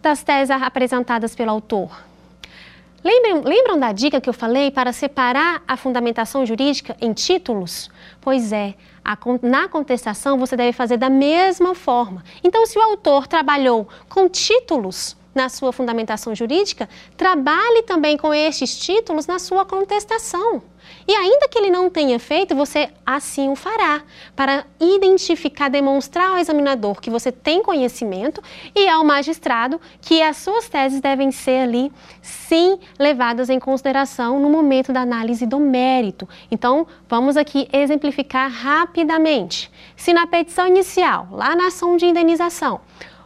das 0.03 0.23
teses 0.23 0.51
apresentadas 0.51 1.35
pelo 1.35 1.51
autor. 1.51 2.13
Lembram, 3.05 3.43
lembram 3.43 3.81
da 3.81 3.91
dica 3.91 4.21
que 4.21 4.29
eu 4.29 4.35
falei 4.35 4.71
para 4.71 4.93
separar 4.93 5.63
a 5.67 5.77
fundamentação 5.77 6.47
jurídica 6.47 6.97
em 7.01 7.13
títulos? 7.13 7.91
Pois 8.21 8.53
é, 8.53 8.75
a, 9.05 9.19
na 9.43 9.69
contestação 9.69 10.39
você 10.39 10.57
deve 10.57 10.73
fazer 10.73 10.97
da 10.99 11.11
mesma 11.11 11.75
forma. 11.75 12.23
Então, 12.45 12.65
se 12.65 12.79
o 12.79 12.83
autor 12.83 13.27
trabalhou 13.27 13.89
com 14.09 14.29
títulos, 14.29 15.17
na 15.35 15.49
sua 15.49 15.73
fundamentação 15.73 16.35
jurídica, 16.35 16.89
trabalhe 17.17 17.83
também 17.83 18.17
com 18.17 18.33
estes 18.33 18.79
títulos 18.79 19.27
na 19.27 19.39
sua 19.39 19.65
contestação. 19.65 20.63
E 21.07 21.15
ainda 21.15 21.49
que 21.49 21.59
ele 21.59 21.71
não 21.71 21.91
tenha 21.91 22.19
feito, 22.19 22.55
você 22.55 22.91
assim 23.05 23.49
o 23.49 23.57
fará, 23.57 24.03
para 24.37 24.65
identificar, 24.81 25.69
demonstrar 25.69 26.31
ao 26.31 26.39
examinador 26.39 27.01
que 27.01 27.11
você 27.11 27.33
tem 27.33 27.63
conhecimento 27.63 28.43
e 28.75 28.89
ao 28.89 29.05
magistrado 29.05 29.81
que 30.01 30.23
as 30.23 30.37
suas 30.37 30.69
teses 30.69 31.01
devem 31.01 31.31
ser 31.31 31.63
ali, 31.63 31.93
sim, 32.21 32.79
levadas 32.99 33.51
em 33.51 33.59
consideração 33.59 34.39
no 34.41 34.49
momento 34.49 34.93
da 34.93 35.01
análise 35.01 35.47
do 35.47 35.59
mérito. 35.59 36.29
Então, 36.51 36.87
vamos 37.09 37.37
aqui 37.37 37.69
exemplificar 37.73 38.51
rapidamente. 38.51 39.71
Se 39.97 40.13
na 40.13 40.27
petição 40.27 40.67
inicial, 40.67 41.29
lá 41.31 41.55
na 41.57 41.69
ação 41.69 41.97
de 41.97 42.07
indenização, 42.07 42.81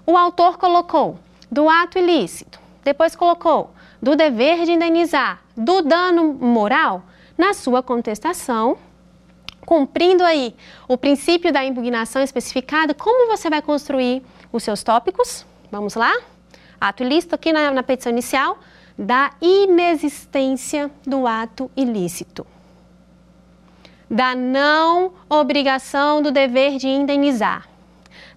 o 0.07 0.17
autor 0.17 0.57
colocou 0.57 1.19
do 1.51 1.69
ato 1.69 1.99
ilícito, 1.99 2.59
depois 2.85 3.17
colocou 3.17 3.71
do 4.01 4.15
dever 4.15 4.65
de 4.65 4.73
indenizar, 4.73 5.43
do 5.57 5.83
dano 5.83 6.35
moral, 6.35 7.03
na 7.37 7.55
sua 7.55 7.83
contestação, 7.83 8.79
cumprindo 9.65 10.25
aí 10.25 10.55
o 10.89 10.97
princípio 10.97 11.53
da 11.53 11.65
impugnação 11.65 12.23
especificado, 12.23 12.95
como 12.95 13.29
você 13.29 13.51
vai 13.51 13.61
construir 13.61 14.23
os 14.53 14.63
seus 14.63 14.83
tópicos? 14.83 15.45
Vamos 15.71 15.95
lá? 15.95 16.13
Ato 16.81 17.03
ilícito 17.03 17.35
aqui 17.35 17.53
na, 17.53 17.71
na 17.71 17.83
petição 17.83 18.13
inicial, 18.13 18.59
da 18.99 19.33
inexistência 19.41 20.91
do 21.07 21.27
ato 21.27 21.71
ilícito. 21.77 22.47
Da 24.09 24.35
não 24.35 25.13
obrigação 25.29 26.23
do 26.23 26.31
dever 26.31 26.79
de 26.79 26.87
indenizar 26.87 27.76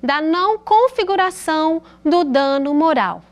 da 0.01 0.21
não 0.21 0.57
configuração 0.57 1.81
do 2.03 2.23
dano 2.23 2.73
moral. 2.73 3.23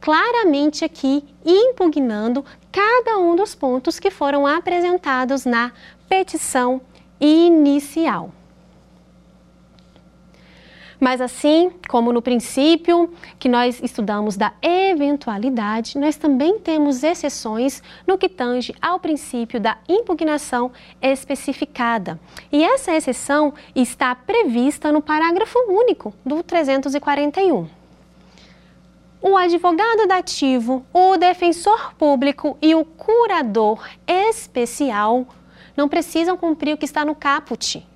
Claramente 0.00 0.84
aqui 0.84 1.24
impugnando 1.44 2.44
cada 2.70 3.18
um 3.18 3.34
dos 3.34 3.54
pontos 3.54 3.98
que 3.98 4.10
foram 4.10 4.46
apresentados 4.46 5.44
na 5.44 5.72
petição 6.08 6.80
inicial. 7.20 8.32
Mas 11.00 11.20
assim 11.20 11.70
como 11.88 12.12
no 12.12 12.20
princípio 12.20 13.10
que 13.38 13.48
nós 13.48 13.80
estudamos 13.82 14.36
da 14.36 14.52
eventualidade, 14.60 15.96
nós 15.96 16.16
também 16.16 16.58
temos 16.58 17.04
exceções 17.04 17.82
no 18.06 18.18
que 18.18 18.28
tange 18.28 18.74
ao 18.82 18.98
princípio 18.98 19.60
da 19.60 19.78
impugnação 19.88 20.72
especificada. 21.00 22.18
E 22.50 22.64
essa 22.64 22.92
exceção 22.94 23.54
está 23.74 24.14
prevista 24.14 24.90
no 24.90 25.00
parágrafo 25.00 25.58
único 25.68 26.12
do 26.24 26.42
341. 26.42 27.68
O 29.20 29.36
advogado 29.36 30.06
dativo, 30.06 30.84
o 30.92 31.16
defensor 31.16 31.94
público 31.94 32.56
e 32.62 32.74
o 32.74 32.84
curador 32.84 33.84
especial 34.06 35.26
não 35.76 35.88
precisam 35.88 36.36
cumprir 36.36 36.74
o 36.74 36.76
que 36.76 36.84
está 36.84 37.04
no 37.04 37.14
caput 37.14 37.87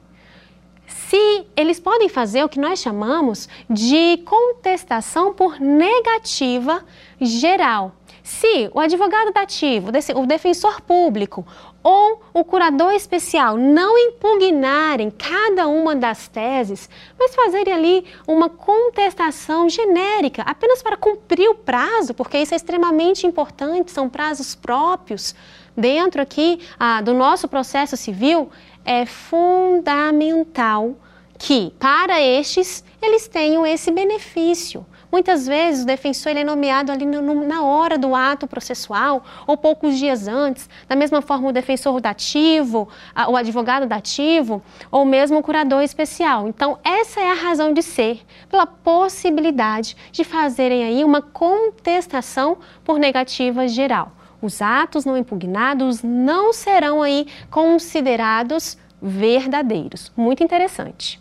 se 0.86 1.46
eles 1.56 1.78
podem 1.78 2.08
fazer 2.08 2.44
o 2.44 2.48
que 2.48 2.60
nós 2.60 2.80
chamamos 2.80 3.48
de 3.68 4.18
contestação 4.24 5.32
por 5.32 5.60
negativa 5.60 6.84
geral. 7.20 7.92
Se 8.22 8.70
o 8.72 8.78
advogado 8.78 9.32
dativo, 9.32 9.90
o 10.14 10.26
defensor 10.26 10.80
público 10.80 11.44
ou 11.82 12.22
o 12.32 12.44
curador 12.44 12.92
especial 12.92 13.56
não 13.56 13.98
impugnarem 13.98 15.10
cada 15.10 15.66
uma 15.66 15.96
das 15.96 16.28
teses, 16.28 16.88
mas 17.18 17.34
fazerem 17.34 17.74
ali 17.74 18.04
uma 18.26 18.48
contestação 18.48 19.68
genérica, 19.68 20.42
apenas 20.42 20.80
para 20.82 20.96
cumprir 20.96 21.48
o 21.48 21.56
prazo, 21.56 22.14
porque 22.14 22.38
isso 22.38 22.54
é 22.54 22.56
extremamente 22.56 23.26
importante, 23.26 23.90
são 23.90 24.08
prazos 24.08 24.54
próprios 24.54 25.34
dentro 25.76 26.22
aqui 26.22 26.60
ah, 26.78 27.00
do 27.00 27.12
nosso 27.12 27.48
processo 27.48 27.96
civil, 27.96 28.50
é 28.84 29.06
fundamental 29.06 30.94
que, 31.38 31.72
para 31.78 32.20
estes, 32.20 32.84
eles 33.00 33.26
tenham 33.26 33.66
esse 33.66 33.90
benefício. 33.90 34.86
Muitas 35.10 35.46
vezes 35.46 35.82
o 35.82 35.86
defensor 35.86 36.30
ele 36.30 36.40
é 36.40 36.44
nomeado 36.44 36.90
ali 36.90 37.04
no, 37.04 37.20
no, 37.20 37.46
na 37.46 37.62
hora 37.62 37.98
do 37.98 38.14
ato 38.14 38.46
processual 38.46 39.22
ou 39.46 39.58
poucos 39.58 39.98
dias 39.98 40.26
antes, 40.26 40.70
da 40.88 40.96
mesma 40.96 41.20
forma 41.20 41.48
o 41.48 41.52
defensor 41.52 42.00
dativo, 42.00 42.88
a, 43.14 43.28
o 43.30 43.36
advogado 43.36 43.84
dativo 43.84 44.62
ou 44.90 45.04
mesmo 45.04 45.38
o 45.38 45.42
curador 45.42 45.82
especial. 45.82 46.48
Então, 46.48 46.78
essa 46.82 47.20
é 47.20 47.30
a 47.30 47.34
razão 47.34 47.74
de 47.74 47.82
ser, 47.82 48.22
pela 48.48 48.64
possibilidade 48.64 49.94
de 50.10 50.24
fazerem 50.24 50.82
aí 50.82 51.04
uma 51.04 51.20
contestação 51.20 52.56
por 52.82 52.98
negativa 52.98 53.68
geral 53.68 54.12
os 54.42 54.60
atos 54.60 55.04
não 55.04 55.16
impugnados 55.16 56.02
não 56.02 56.52
serão 56.52 57.00
aí 57.00 57.26
considerados 57.50 58.76
verdadeiros. 59.00 60.12
Muito 60.16 60.42
interessante. 60.42 61.20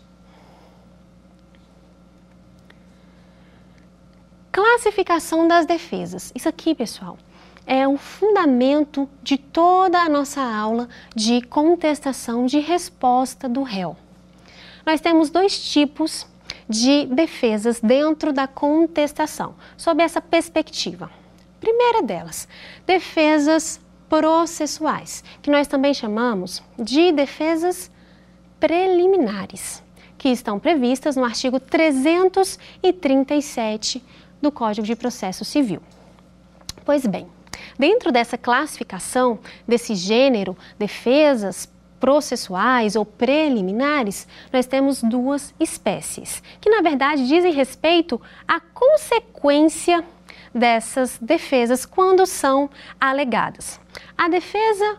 Classificação 4.50 5.48
das 5.48 5.64
defesas. 5.64 6.30
Isso 6.34 6.48
aqui, 6.48 6.74
pessoal, 6.74 7.16
é 7.66 7.88
o 7.88 7.96
fundamento 7.96 9.08
de 9.22 9.38
toda 9.38 9.98
a 9.98 10.08
nossa 10.08 10.42
aula 10.42 10.88
de 11.14 11.40
contestação 11.42 12.44
de 12.44 12.58
resposta 12.58 13.48
do 13.48 13.62
réu. 13.62 13.96
Nós 14.84 15.00
temos 15.00 15.30
dois 15.30 15.58
tipos 15.70 16.26
de 16.68 17.06
defesas 17.06 17.80
dentro 17.80 18.32
da 18.32 18.46
contestação, 18.46 19.54
sob 19.76 20.02
essa 20.02 20.20
perspectiva. 20.20 21.10
Primeira 21.62 22.02
delas, 22.02 22.46
defesas 22.84 23.80
processuais, 24.08 25.22
que 25.40 25.48
nós 25.48 25.68
também 25.68 25.94
chamamos 25.94 26.60
de 26.76 27.12
defesas 27.12 27.88
preliminares, 28.58 29.80
que 30.18 30.28
estão 30.28 30.58
previstas 30.58 31.14
no 31.14 31.24
artigo 31.24 31.60
337 31.60 34.02
do 34.42 34.50
Código 34.50 34.84
de 34.84 34.96
Processo 34.96 35.44
Civil. 35.44 35.80
Pois 36.84 37.06
bem, 37.06 37.28
dentro 37.78 38.10
dessa 38.10 38.36
classificação 38.36 39.38
desse 39.64 39.94
gênero, 39.94 40.58
defesas 40.76 41.72
processuais 42.00 42.96
ou 42.96 43.06
preliminares, 43.06 44.26
nós 44.52 44.66
temos 44.66 45.00
duas 45.00 45.54
espécies, 45.60 46.42
que 46.60 46.68
na 46.68 46.82
verdade 46.82 47.28
dizem 47.28 47.52
respeito 47.52 48.20
à 48.48 48.58
consequência 48.58 50.04
dessas 50.54 51.18
defesas 51.20 51.86
quando 51.86 52.26
são 52.26 52.68
alegadas. 53.00 53.80
A 54.16 54.28
defesa 54.28 54.98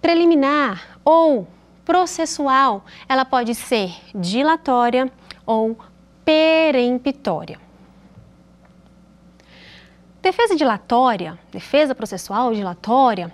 preliminar 0.00 0.98
ou 1.04 1.46
processual, 1.84 2.84
ela 3.08 3.24
pode 3.24 3.54
ser 3.54 3.94
dilatória 4.14 5.10
ou 5.46 5.78
peremptória. 6.24 7.58
Defesa 10.20 10.54
dilatória, 10.54 11.38
defesa 11.50 11.94
processual 11.94 12.52
dilatória, 12.52 13.32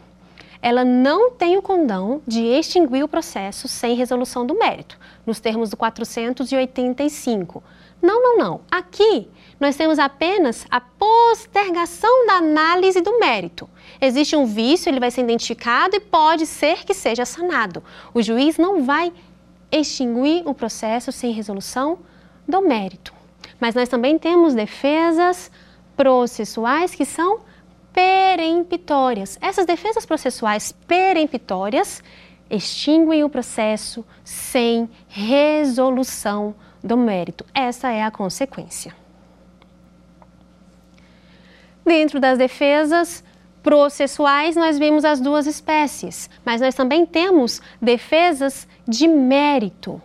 ela 0.63 0.85
não 0.85 1.31
tem 1.31 1.57
o 1.59 1.63
condão 1.63 2.23
de 2.27 2.43
extinguir 2.43 3.03
o 3.03 3.09
processo 3.09 3.67
sem 3.69 3.97
resolução 3.97 4.47
do 4.47 4.55
mérito, 4.55 4.99
nos 5.27 5.41
termos 5.41 5.71
do 5.71 5.77
485. 5.77 7.63
Não, 8.05 8.23
não, 8.23 8.37
não. 8.37 8.61
Aqui 8.71 9.31
nós 9.59 9.77
temos 9.77 9.99
apenas 9.99 10.67
a 10.71 10.79
postergação 10.79 12.27
da 12.27 12.35
análise 12.35 13.01
do 13.01 13.19
mérito. 13.19 13.67
Existe 13.99 14.37
um 14.37 14.45
vício, 14.45 14.91
ele 14.91 15.01
vai 15.01 15.11
ser 15.11 15.23
identificado 15.23 15.97
e 15.97 16.01
pode 16.01 16.45
ser 16.45 16.85
que 16.85 16.93
seja 16.93 17.25
sanado. 17.25 17.83
O 18.13 18.21
juiz 18.21 18.59
não 18.59 18.85
vai 18.85 19.11
extinguir 19.73 20.47
o 20.47 20.53
processo 20.53 21.11
sem 21.11 21.33
resolução 21.33 22.01
do 22.47 22.61
mérito. 22.61 23.15
Mas 23.59 23.75
nós 23.75 23.89
também 23.89 24.19
temos 24.19 24.53
defesas 24.53 25.51
processuais 25.97 26.95
que 26.95 27.07
são 27.07 27.41
peremptórias. 27.91 29.39
Essas 29.41 29.65
defesas 29.65 30.05
processuais 30.05 30.73
peremptórias 30.87 32.03
extinguem 32.51 33.25
o 33.25 33.31
processo 33.31 34.05
sem 34.23 34.91
resolução 35.09 36.55
do 36.85 36.97
mérito. 36.97 37.45
Essa 37.55 37.91
é 37.91 38.03
a 38.03 38.11
consequência. 38.11 38.95
Dentro 41.85 42.21
das 42.21 42.39
defesas 42.39 43.25
processuais, 43.63 44.55
nós 44.55 44.79
vimos 44.79 45.05
as 45.05 45.21
duas 45.21 45.47
espécies, 45.47 46.29
mas 46.45 46.61
nós 46.61 46.75
também 46.75 47.07
temos 47.07 47.63
defesas 47.81 48.69
de 48.87 49.09
mérito. 49.09 50.01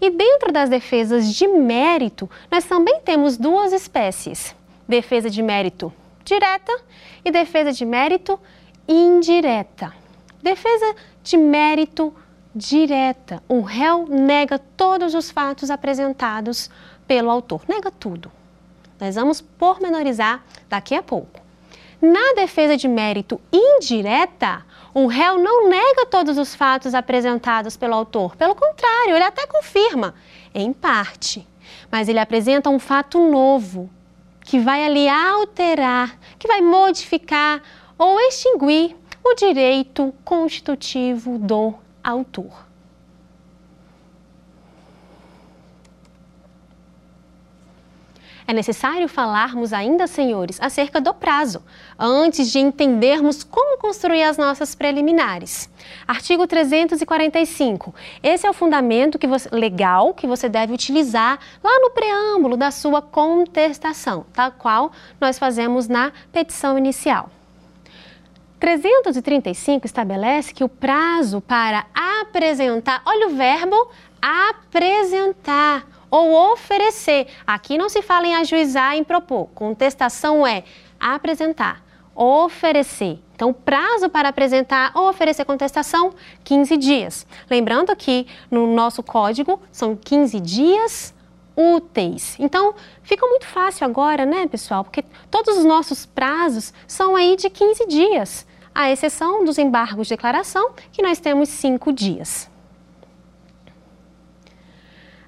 E 0.00 0.08
dentro 0.10 0.52
das 0.52 0.70
defesas 0.70 1.34
de 1.34 1.46
mérito, 1.46 2.30
nós 2.50 2.64
também 2.64 3.00
temos 3.00 3.36
duas 3.36 3.72
espécies 3.72 4.54
defesa 4.88 5.30
de 5.30 5.40
mérito 5.40 5.92
direta 6.24 6.72
e 7.24 7.30
defesa 7.30 7.72
de 7.72 7.84
mérito 7.84 8.38
indireta. 8.86 9.92
Defesa 10.42 10.94
de 11.22 11.36
mérito 11.36 12.14
direta. 12.54 13.42
O 13.48 13.60
réu 13.60 14.06
nega 14.08 14.58
todos 14.58 15.14
os 15.14 15.30
fatos 15.30 15.70
apresentados 15.70 16.70
pelo 17.06 17.30
autor, 17.30 17.62
nega 17.68 17.90
tudo. 17.90 18.30
Nós 19.00 19.14
vamos 19.14 19.40
pormenorizar 19.40 20.44
daqui 20.68 20.94
a 20.94 21.02
pouco. 21.02 21.40
Na 22.00 22.34
defesa 22.34 22.76
de 22.76 22.88
mérito 22.88 23.40
indireta, 23.52 24.64
o 24.92 25.06
réu 25.06 25.38
não 25.38 25.68
nega 25.68 26.06
todos 26.06 26.38
os 26.38 26.54
fatos 26.54 26.94
apresentados 26.94 27.76
pelo 27.76 27.94
autor. 27.94 28.36
Pelo 28.36 28.54
contrário, 28.54 29.14
ele 29.14 29.24
até 29.24 29.46
confirma, 29.46 30.14
em 30.54 30.72
parte. 30.72 31.46
Mas 31.90 32.08
ele 32.08 32.18
apresenta 32.18 32.70
um 32.70 32.78
fato 32.78 33.18
novo, 33.18 33.90
que 34.40 34.58
vai 34.58 34.84
ali 34.84 35.08
alterar, 35.08 36.18
que 36.38 36.48
vai 36.48 36.60
modificar 36.60 37.62
ou 37.96 38.18
extinguir 38.20 38.96
o 39.22 39.34
direito 39.34 40.12
constitutivo 40.24 41.38
do 41.38 41.74
autor. 42.02 42.70
É 48.50 48.52
necessário 48.52 49.06
falarmos 49.06 49.72
ainda, 49.72 50.08
senhores, 50.08 50.58
acerca 50.60 51.00
do 51.00 51.14
prazo, 51.14 51.62
antes 51.96 52.50
de 52.50 52.58
entendermos 52.58 53.44
como 53.44 53.78
construir 53.78 54.24
as 54.24 54.36
nossas 54.36 54.74
preliminares. 54.74 55.70
Artigo 56.04 56.48
345. 56.48 57.94
Esse 58.20 58.48
é 58.48 58.50
o 58.50 58.52
fundamento 58.52 59.20
que 59.20 59.28
você, 59.28 59.48
legal 59.52 60.12
que 60.12 60.26
você 60.26 60.48
deve 60.48 60.72
utilizar 60.72 61.38
lá 61.62 61.78
no 61.78 61.90
preâmbulo 61.90 62.56
da 62.56 62.72
sua 62.72 63.00
contestação, 63.00 64.26
tal 64.32 64.50
qual 64.50 64.90
nós 65.20 65.38
fazemos 65.38 65.86
na 65.86 66.10
petição 66.32 66.76
inicial. 66.76 67.30
335 68.60 69.86
estabelece 69.86 70.52
que 70.52 70.62
o 70.62 70.68
prazo 70.68 71.40
para 71.40 71.86
apresentar, 72.20 73.02
olha 73.06 73.28
o 73.28 73.30
verbo 73.30 73.88
apresentar 74.20 75.86
ou 76.10 76.52
oferecer. 76.52 77.28
Aqui 77.46 77.78
não 77.78 77.88
se 77.88 78.02
fala 78.02 78.26
em 78.26 78.34
ajuizar, 78.34 78.94
em 78.96 79.02
propor. 79.02 79.48
Contestação 79.54 80.46
é 80.46 80.64
apresentar, 80.98 81.82
oferecer. 82.14 83.18
Então, 83.34 83.52
prazo 83.52 84.10
para 84.10 84.28
apresentar 84.28 84.92
ou 84.94 85.08
oferecer 85.08 85.46
contestação, 85.46 86.12
15 86.44 86.76
dias. 86.76 87.26
Lembrando 87.48 87.96
que 87.96 88.26
no 88.50 88.66
nosso 88.66 89.02
código 89.02 89.58
são 89.72 89.96
15 89.96 90.38
dias 90.40 91.14
úteis. 91.56 92.36
Então, 92.38 92.74
fica 93.02 93.26
muito 93.26 93.46
fácil 93.46 93.86
agora, 93.86 94.26
né, 94.26 94.46
pessoal? 94.46 94.84
Porque 94.84 95.04
todos 95.30 95.56
os 95.58 95.64
nossos 95.64 96.04
prazos 96.04 96.72
são 96.86 97.16
aí 97.16 97.36
de 97.36 97.48
15 97.48 97.86
dias, 97.86 98.46
à 98.74 98.90
exceção 98.90 99.44
dos 99.44 99.58
embargos 99.58 100.06
de 100.06 100.14
declaração, 100.14 100.72
que 100.92 101.02
nós 101.02 101.18
temos 101.18 101.48
5 101.48 101.92
dias. 101.92 102.50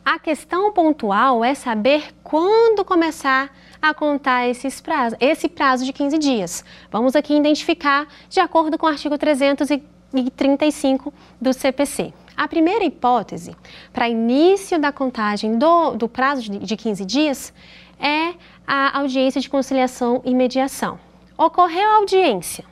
A 0.04 0.18
questão 0.18 0.72
pontual 0.72 1.44
é 1.44 1.54
saber 1.54 2.12
quando 2.24 2.84
começar 2.84 3.54
a 3.80 3.94
contar 3.94 4.48
esses 4.48 4.80
prazos, 4.80 5.16
esse 5.20 5.48
prazo 5.48 5.84
de 5.84 5.92
15 5.92 6.18
dias. 6.18 6.64
Vamos 6.90 7.14
aqui 7.14 7.36
identificar 7.36 8.08
de 8.28 8.40
acordo 8.40 8.76
com 8.76 8.86
o 8.86 8.88
artigo 8.88 9.16
335 9.16 11.14
do 11.40 11.52
CPC. 11.52 12.12
A 12.36 12.48
primeira 12.48 12.84
hipótese 12.84 13.54
para 13.92 14.08
início 14.08 14.76
da 14.76 14.90
contagem 14.90 15.56
do, 15.56 15.92
do 15.94 16.08
prazo 16.08 16.50
de, 16.50 16.58
de 16.58 16.76
15 16.76 17.04
dias 17.04 17.54
é 18.00 18.34
a 18.66 18.98
audiência 18.98 19.40
de 19.40 19.48
conciliação 19.48 20.20
e 20.24 20.34
mediação. 20.34 20.98
Ocorreu 21.38 21.88
a 21.88 21.96
audiência 21.98 22.71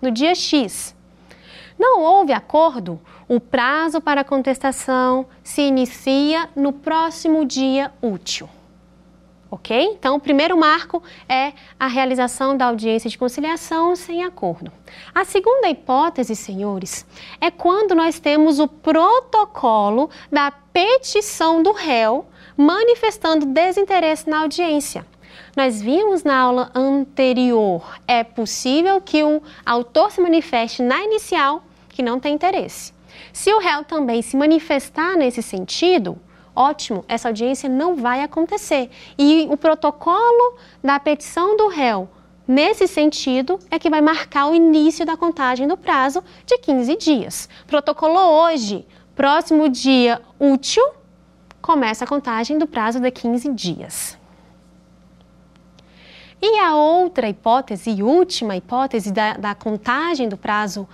no 0.00 0.10
dia 0.10 0.34
X. 0.34 0.94
Não 1.78 2.00
houve 2.00 2.32
acordo, 2.32 3.00
o 3.28 3.38
prazo 3.38 4.00
para 4.00 4.24
contestação 4.24 5.26
se 5.42 5.62
inicia 5.62 6.48
no 6.56 6.72
próximo 6.72 7.44
dia 7.44 7.92
útil. 8.00 8.48
Ok? 9.50 9.80
Então, 9.80 10.16
o 10.16 10.20
primeiro 10.20 10.56
marco 10.56 11.02
é 11.28 11.52
a 11.78 11.86
realização 11.86 12.56
da 12.56 12.66
audiência 12.66 13.08
de 13.08 13.16
conciliação 13.16 13.94
sem 13.94 14.24
acordo. 14.24 14.72
A 15.14 15.24
segunda 15.24 15.68
hipótese, 15.68 16.34
senhores, 16.34 17.06
é 17.40 17.50
quando 17.50 17.94
nós 17.94 18.18
temos 18.18 18.58
o 18.58 18.66
protocolo 18.66 20.10
da 20.32 20.50
petição 20.50 21.62
do 21.62 21.72
réu 21.72 22.26
manifestando 22.56 23.46
desinteresse 23.46 24.28
na 24.28 24.40
audiência. 24.40 25.06
Nós 25.56 25.80
vimos 25.80 26.22
na 26.22 26.38
aula 26.38 26.70
anterior, 26.74 27.82
é 28.06 28.22
possível 28.22 29.00
que 29.00 29.24
o 29.24 29.42
autor 29.64 30.10
se 30.10 30.20
manifeste 30.20 30.82
na 30.82 31.02
inicial 31.02 31.62
que 31.88 32.02
não 32.02 32.20
tem 32.20 32.34
interesse. 32.34 32.92
Se 33.32 33.50
o 33.54 33.58
réu 33.58 33.82
também 33.82 34.20
se 34.20 34.36
manifestar 34.36 35.16
nesse 35.16 35.42
sentido, 35.42 36.18
ótimo, 36.54 37.06
essa 37.08 37.28
audiência 37.28 37.70
não 37.70 37.96
vai 37.96 38.22
acontecer. 38.22 38.90
E 39.18 39.48
o 39.50 39.56
protocolo 39.56 40.58
da 40.84 41.00
petição 41.00 41.56
do 41.56 41.68
réu 41.68 42.06
nesse 42.46 42.86
sentido 42.86 43.58
é 43.70 43.78
que 43.78 43.88
vai 43.88 44.02
marcar 44.02 44.50
o 44.50 44.54
início 44.54 45.06
da 45.06 45.16
contagem 45.16 45.66
do 45.66 45.78
prazo 45.78 46.22
de 46.44 46.58
15 46.58 46.96
dias. 46.98 47.48
Protocolou 47.66 48.44
hoje, 48.44 48.86
próximo 49.14 49.70
dia 49.70 50.20
útil, 50.38 50.86
começa 51.62 52.04
a 52.04 52.06
contagem 52.06 52.58
do 52.58 52.66
prazo 52.66 53.00
de 53.00 53.10
15 53.10 53.50
dias. 53.54 54.18
E 56.48 56.60
a 56.60 56.76
outra 56.76 57.28
hipótese, 57.28 57.90
e 57.90 58.04
última 58.04 58.56
hipótese 58.56 59.10
da, 59.10 59.32
da 59.32 59.52
contagem 59.52 60.28
do 60.28 60.36
prazo 60.36 60.86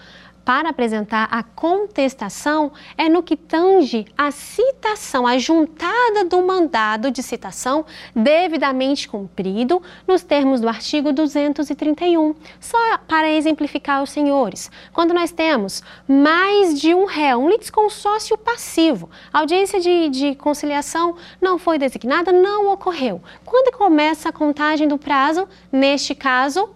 para 0.45 0.71
apresentar 0.71 1.29
a 1.31 1.43
contestação 1.43 2.73
é 2.97 3.09
no 3.09 3.23
que 3.23 3.37
tange 3.37 4.07
a 4.17 4.31
citação, 4.31 5.27
a 5.27 5.39
juntada 5.39 6.25
do 6.25 6.43
mandado 6.43 7.11
de 7.11 7.23
citação 7.23 7.85
devidamente 8.15 9.09
cumprido 9.09 9.83
nos 10.07 10.23
termos 10.23 10.61
do 10.61 10.69
artigo 10.69 11.13
231. 11.13 12.35
Só 12.61 12.99
para 13.07 13.31
exemplificar 13.31 14.03
os 14.03 14.11
senhores, 14.11 14.71
quando 14.93 15.15
nós 15.15 15.31
temos 15.31 15.83
mais 16.09 16.81
de 16.81 16.95
um 16.95 17.05
réu, 17.05 17.41
um 17.41 17.49
litisconsórcio 17.49 18.37
passivo, 18.37 19.09
a 19.33 19.41
audiência 19.41 19.81
de, 19.81 20.09
de 20.09 20.35
conciliação 20.35 21.17
não 21.41 21.59
foi 21.59 21.79
designada, 21.79 22.33
não 22.33 22.73
ocorreu. 22.73 23.23
Quando 23.45 23.77
começa 23.77 24.29
a 24.29 24.33
contagem 24.33 24.89
do 24.89 24.99
prazo, 24.99 25.49
neste 25.71 26.15
caso, 26.15 26.71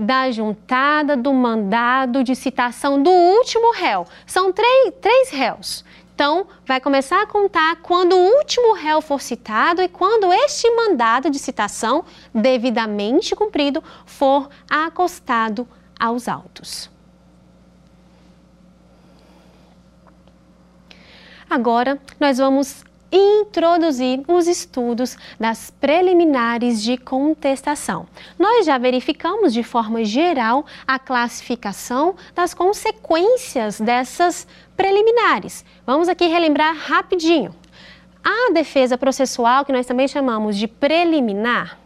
da 0.00 0.30
juntada 0.30 1.14
do 1.14 1.30
mandado 1.34 2.24
de 2.24 2.34
citação 2.34 3.02
do 3.02 3.10
último 3.10 3.74
réu. 3.74 4.06
São 4.26 4.50
três, 4.50 4.94
três 4.98 5.28
réus. 5.28 5.84
Então, 6.14 6.46
vai 6.66 6.80
começar 6.80 7.22
a 7.22 7.26
contar 7.26 7.76
quando 7.82 8.14
o 8.14 8.36
último 8.38 8.74
réu 8.74 9.02
for 9.02 9.20
citado 9.20 9.82
e 9.82 9.88
quando 9.88 10.32
este 10.32 10.70
mandado 10.74 11.28
de 11.28 11.38
citação, 11.38 12.04
devidamente 12.34 13.36
cumprido, 13.36 13.84
for 14.06 14.48
acostado 14.70 15.68
aos 15.98 16.28
autos. 16.28 16.90
Agora, 21.48 22.00
nós 22.18 22.38
vamos 22.38 22.84
introduzir 23.12 24.22
os 24.28 24.46
estudos 24.46 25.16
das 25.38 25.70
preliminares 25.70 26.82
de 26.82 26.96
contestação. 26.96 28.06
Nós 28.38 28.66
já 28.66 28.78
verificamos 28.78 29.52
de 29.52 29.62
forma 29.62 30.04
geral 30.04 30.64
a 30.86 30.98
classificação 30.98 32.14
das 32.34 32.54
consequências 32.54 33.80
dessas 33.80 34.46
preliminares. 34.76 35.64
Vamos 35.84 36.08
aqui 36.08 36.26
relembrar 36.26 36.74
rapidinho. 36.76 37.54
A 38.22 38.52
defesa 38.52 38.98
processual, 38.98 39.64
que 39.64 39.72
nós 39.72 39.86
também 39.86 40.06
chamamos 40.06 40.56
de 40.56 40.68
preliminar, 40.68 41.78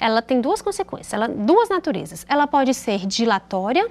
ela 0.00 0.20
tem 0.20 0.40
duas 0.40 0.60
consequências, 0.60 1.12
ela, 1.14 1.28
duas 1.28 1.68
naturezas. 1.68 2.26
Ela 2.28 2.46
pode 2.46 2.74
ser 2.74 3.06
dilatória, 3.06 3.88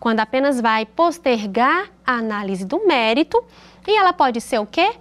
quando 0.00 0.20
apenas 0.20 0.60
vai 0.60 0.84
postergar 0.86 1.88
a 2.04 2.14
análise 2.14 2.64
do 2.64 2.86
mérito, 2.86 3.42
e 3.86 3.96
ela 3.96 4.12
pode 4.12 4.40
ser 4.40 4.58
o 4.58 4.66
quê? 4.66 4.92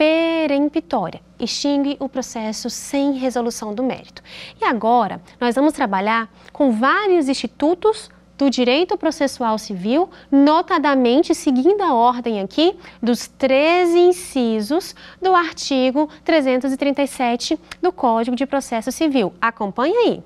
Peremptória, 0.00 1.20
extingue 1.38 1.98
o 2.00 2.08
processo 2.08 2.70
sem 2.70 3.12
resolução 3.12 3.74
do 3.74 3.82
mérito. 3.82 4.22
E 4.58 4.64
agora, 4.64 5.20
nós 5.38 5.54
vamos 5.54 5.74
trabalhar 5.74 6.32
com 6.54 6.72
vários 6.72 7.28
institutos 7.28 8.08
do 8.38 8.48
direito 8.48 8.96
processual 8.96 9.58
civil, 9.58 10.08
notadamente 10.32 11.34
seguindo 11.34 11.82
a 11.82 11.92
ordem 11.92 12.40
aqui 12.40 12.74
dos 13.02 13.28
13 13.28 13.98
incisos 13.98 14.94
do 15.20 15.34
artigo 15.34 16.08
337 16.24 17.60
do 17.82 17.92
Código 17.92 18.34
de 18.34 18.46
Processo 18.46 18.90
Civil. 18.90 19.34
Acompanhe 19.38 19.94
aí. 19.94 20.22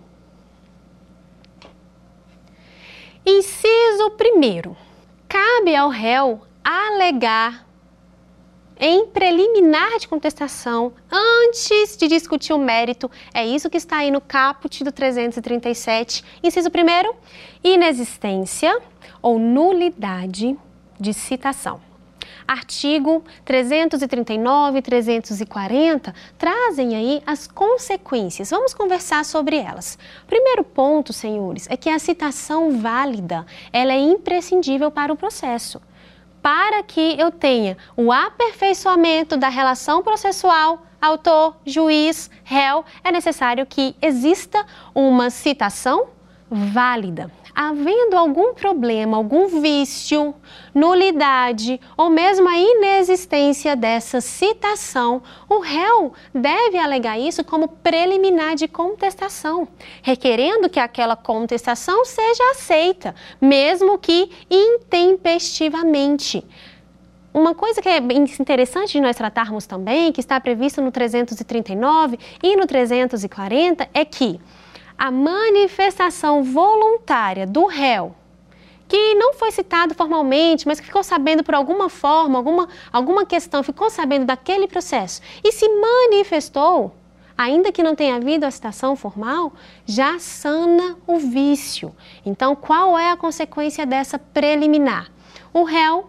Inciso 3.27 4.13
1. 4.21 4.77
Cabe 5.29 5.75
ao 5.75 5.89
réu 5.89 6.43
alegar 6.63 7.65
em 8.79 9.07
preliminar 9.07 9.99
de 9.99 10.09
contestação, 10.09 10.93
antes 11.11 11.97
de 11.97 12.09
discutir 12.09 12.53
o 12.53 12.59
mérito. 12.59 13.11
É 13.33 13.47
isso 13.47 13.71
que 13.71 13.77
está 13.77 13.99
aí 13.99 14.11
no 14.11 14.21
caput 14.21 14.83
do 14.83 14.93
337. 14.93 16.25
Inciso 16.43 16.69
1, 16.69 17.15
inexistência 17.63 18.79
ou 19.23 19.39
nulidade 19.39 20.57
de 20.99 21.13
citação. 21.13 21.81
Artigo 22.47 23.25
339 23.45 24.79
e 24.79 24.83
340 24.83 26.15
trazem 26.37 26.95
aí 26.95 27.23
as 27.27 27.47
consequências. 27.47 28.51
Vamos 28.51 28.75
conversar 28.75 29.25
sobre 29.25 29.57
elas. 29.57 29.99
Primeiro 30.27 30.63
ponto, 30.63 31.13
senhores, 31.13 31.67
é 31.71 31.77
que 31.77 31.89
a 31.89 31.99
citação 31.99 32.79
válida, 32.79 33.47
ela 33.73 33.93
é 33.93 33.99
imprescindível 33.99 34.91
para 34.91 35.13
o 35.13 35.17
processo 35.17 35.81
para 36.45 36.83
que 36.83 37.19
eu 37.19 37.31
tenha 37.31 37.75
o 37.97 38.13
aperfeiçoamento 38.13 39.35
da 39.35 39.49
relação 39.49 40.03
processual 40.03 40.85
autor, 41.01 41.57
juiz, 41.65 42.31
réu, 42.45 42.85
é 43.03 43.11
necessário 43.11 43.65
que 43.65 43.97
exista 44.03 44.63
uma 44.95 45.31
citação 45.31 46.09
válida 46.51 47.31
havendo 47.55 48.17
algum 48.17 48.53
problema, 48.55 49.17
algum 49.17 49.61
vício, 49.61 50.35
nulidade 50.75 51.81
ou 51.97 52.11
mesmo 52.11 52.49
a 52.49 52.57
inexistência 52.59 53.77
dessa 53.77 54.21
citação, 54.21 55.23
o 55.49 55.61
réu 55.61 56.13
deve 56.35 56.77
alegar 56.77 57.19
isso 57.19 57.45
como 57.45 57.69
preliminar 57.69 58.57
de 58.57 58.67
contestação, 58.67 59.69
requerendo 60.03 60.69
que 60.69 60.81
aquela 60.81 61.15
contestação 61.15 62.05
seja 62.05 62.43
aceita, 62.51 63.15
mesmo 63.41 63.99
que 63.99 64.31
intempestivamente. 64.51 66.45
Uma 67.33 67.55
coisa 67.55 67.83
que 67.83 67.89
é 67.89 67.99
interessante 67.99 68.93
de 68.93 69.01
nós 69.01 69.17
tratarmos 69.17 69.67
também, 69.67 70.13
que 70.13 70.21
está 70.21 70.41
previsto 70.41 70.81
no 70.81 70.93
339 70.93 72.19
e 72.41 72.57
no 72.57 72.65
340, 72.65 73.89
é 73.93 74.05
que 74.05 74.41
a 74.97 75.11
manifestação 75.11 76.43
voluntária 76.43 77.47
do 77.47 77.67
réu, 77.67 78.15
que 78.87 79.15
não 79.15 79.35
foi 79.35 79.51
citado 79.51 79.95
formalmente, 79.95 80.67
mas 80.67 80.79
que 80.79 80.87
ficou 80.87 81.03
sabendo 81.03 81.43
por 81.43 81.55
alguma 81.55 81.89
forma, 81.89 82.39
alguma, 82.39 82.69
alguma 82.93 83.27
questão, 83.27 83.63
ficou 83.63 83.91
sabendo 83.91 84.25
daquele 84.25 84.69
processo 84.69 85.21
e 85.43 85.51
se 85.53 85.69
manifestou, 85.69 86.95
ainda 87.37 87.73
que 87.73 87.83
não 87.83 87.95
tenha 87.95 88.17
havido 88.17 88.47
a 88.47 88.51
citação 88.51 88.95
formal, 88.95 89.53
já 89.85 90.19
sana 90.19 90.97
o 91.07 91.19
vício. 91.19 91.95
Então, 92.25 92.55
qual 92.55 92.99
é 92.99 93.11
a 93.11 93.17
consequência 93.17 93.85
dessa 93.85 94.19
preliminar? 94.19 95.11
O 95.53 95.65
réu 95.65 96.09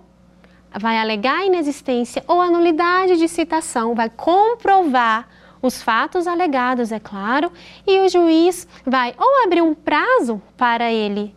vai 0.78 0.98
alegar 0.98 1.40
a 1.40 1.46
inexistência 1.46 2.24
ou 2.28 2.42
a 2.42 2.50
nulidade 2.50 3.18
de 3.18 3.28
citação, 3.28 3.96
vai 3.96 4.10
comprovar 4.10 5.28
os 5.66 5.82
fatos 5.82 6.28
alegados, 6.28 6.92
é 6.92 7.00
claro, 7.00 7.52
e 7.86 8.00
o 8.00 8.10
juiz 8.10 8.68
vai 8.86 9.14
ou 9.18 9.44
abrir 9.44 9.62
um 9.62 9.74
prazo 9.74 10.42
para 10.58 10.92
ele 10.92 11.36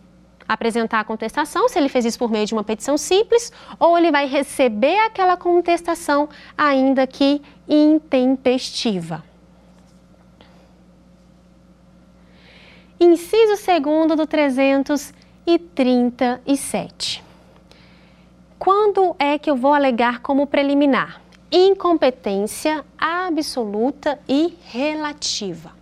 apresentar 0.48 1.00
a 1.00 1.04
contestação, 1.04 1.68
se 1.68 1.78
ele 1.78 1.90
fez 1.90 2.06
isso 2.06 2.18
por 2.18 2.30
meio 2.30 2.46
de 2.46 2.54
uma 2.54 2.64
petição 2.64 2.96
simples, 2.96 3.52
ou 3.78 3.98
ele 3.98 4.10
vai 4.10 4.26
receber 4.26 4.98
aquela 5.00 5.36
contestação, 5.36 6.30
ainda 6.56 7.06
que 7.06 7.42
intempestiva. 7.68 9.22
Inciso 12.98 13.62
2 13.64 14.16
do 14.16 14.26
337. 14.26 17.22
Quando 18.58 19.14
é 19.18 19.38
que 19.38 19.50
eu 19.50 19.54
vou 19.54 19.72
alegar 19.72 20.18
como 20.20 20.46
preliminar? 20.46 21.20
Incompetência 21.50 22.84
absoluta 22.98 24.18
e 24.28 24.56
relativa. 24.66 25.72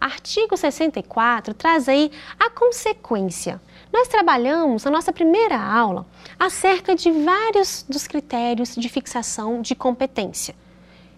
Artigo 0.00 0.56
64 0.56 1.54
traz 1.54 1.88
aí 1.88 2.10
a 2.38 2.50
consequência. 2.50 3.60
Nós 3.92 4.08
trabalhamos 4.08 4.84
na 4.84 4.90
nossa 4.90 5.12
primeira 5.12 5.58
aula 5.58 6.04
acerca 6.38 6.94
de 6.94 7.10
vários 7.10 7.84
dos 7.88 8.06
critérios 8.06 8.74
de 8.74 8.88
fixação 8.88 9.62
de 9.62 9.74
competência. 9.74 10.54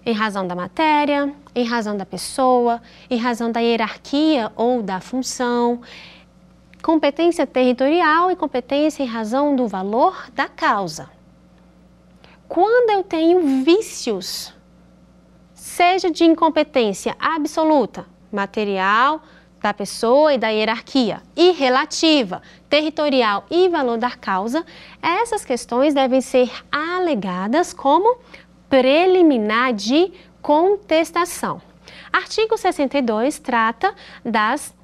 Em 0.07 0.13
razão 0.13 0.47
da 0.47 0.55
matéria, 0.55 1.35
em 1.55 1.65
razão 1.65 1.97
da 1.97 2.07
pessoa, 2.07 2.81
em 3.11 3.19
razão 3.19 3.51
da 3.51 3.61
hierarquia 3.61 4.53
ou 4.55 4.83
da 4.83 5.01
função, 5.01 5.81
competência 6.83 7.47
territorial 7.47 8.31
e 8.31 8.37
competência 8.37 9.03
em 9.03 9.07
razão 9.07 9.57
do 9.57 9.67
valor 9.67 10.31
da 10.35 10.49
causa 10.49 11.18
quando 12.49 12.91
eu 12.91 13.05
tenho 13.05 13.63
vícios, 13.63 14.55
seja 15.53 16.11
de 16.11 16.25
incompetência 16.25 17.15
absoluta, 17.21 18.07
material, 18.33 19.23
da 19.61 19.75
pessoa 19.75 20.33
e 20.33 20.39
da 20.39 20.49
hierarquia, 20.49 21.21
e 21.37 21.51
relativa, 21.51 22.41
territorial 22.71 23.45
e 23.51 23.69
valor 23.69 23.99
da 23.99 24.11
causa, 24.11 24.65
essas 25.03 25.45
questões 25.45 25.95
devem 25.95 26.21
ser 26.21 26.51
alegadas 26.71 27.75
como 27.75 28.19
preliminar 28.69 29.75
de 29.75 30.13
contestação. 30.41 31.61
Artigo 32.13 32.57
62 32.57 33.39
trata 33.39 33.95
das, 34.25 34.75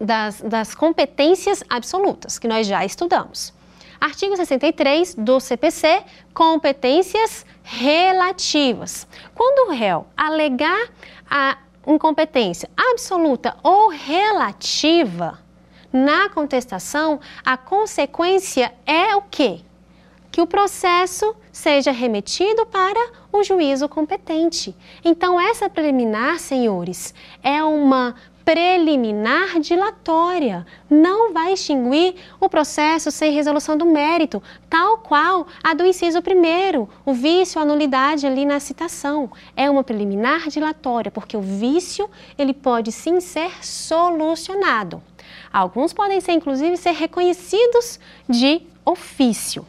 das, 0.00 0.40
das 0.40 0.74
competências 0.74 1.62
absolutas, 1.68 2.38
que 2.38 2.48
nós 2.48 2.66
já 2.66 2.84
estudamos. 2.84 3.52
Artigo 4.00 4.34
63 4.34 5.14
do 5.14 5.38
CPC, 5.38 6.02
competências 6.32 7.44
relativas. 7.62 9.06
Quando 9.34 9.68
o 9.68 9.72
réu 9.72 10.06
alegar 10.16 10.88
a 11.30 11.58
incompetência 11.86 12.70
absoluta 12.76 13.56
ou 13.62 13.88
relativa 13.88 15.38
na 15.92 16.28
contestação, 16.30 17.20
a 17.44 17.56
consequência 17.56 18.72
é 18.86 19.14
o 19.14 19.22
quê? 19.22 19.60
Que 20.30 20.40
o 20.40 20.46
processo 20.46 21.36
seja 21.52 21.90
remetido 21.90 22.64
para 22.66 23.10
o 23.32 23.42
juízo 23.42 23.88
competente. 23.88 24.74
Então, 25.04 25.40
essa 25.40 25.68
preliminar, 25.68 26.38
senhores, 26.38 27.12
é 27.42 27.62
uma 27.62 28.14
preliminar 28.44 29.60
dilatória. 29.60 30.66
Não 30.88 31.32
vai 31.32 31.52
extinguir 31.52 32.14
o 32.40 32.48
processo 32.48 33.10
sem 33.10 33.32
resolução 33.32 33.76
do 33.76 33.86
mérito, 33.86 34.42
tal 34.68 34.98
qual 34.98 35.46
a 35.62 35.74
do 35.74 35.84
inciso 35.84 36.20
primeiro, 36.22 36.88
o 37.04 37.12
vício, 37.12 37.60
a 37.60 37.64
nulidade 37.64 38.26
ali 38.26 38.44
na 38.44 38.60
citação. 38.60 39.30
É 39.56 39.70
uma 39.70 39.84
preliminar 39.84 40.48
dilatória, 40.48 41.10
porque 41.10 41.36
o 41.36 41.40
vício 41.40 42.08
ele 42.38 42.52
pode 42.52 42.92
sim 42.92 43.20
ser 43.20 43.64
solucionado. 43.64 45.02
Alguns 45.52 45.92
podem 45.92 46.20
ser, 46.20 46.32
inclusive, 46.32 46.76
ser 46.76 46.92
reconhecidos 46.92 47.98
de 48.28 48.62
ofício. 48.84 49.66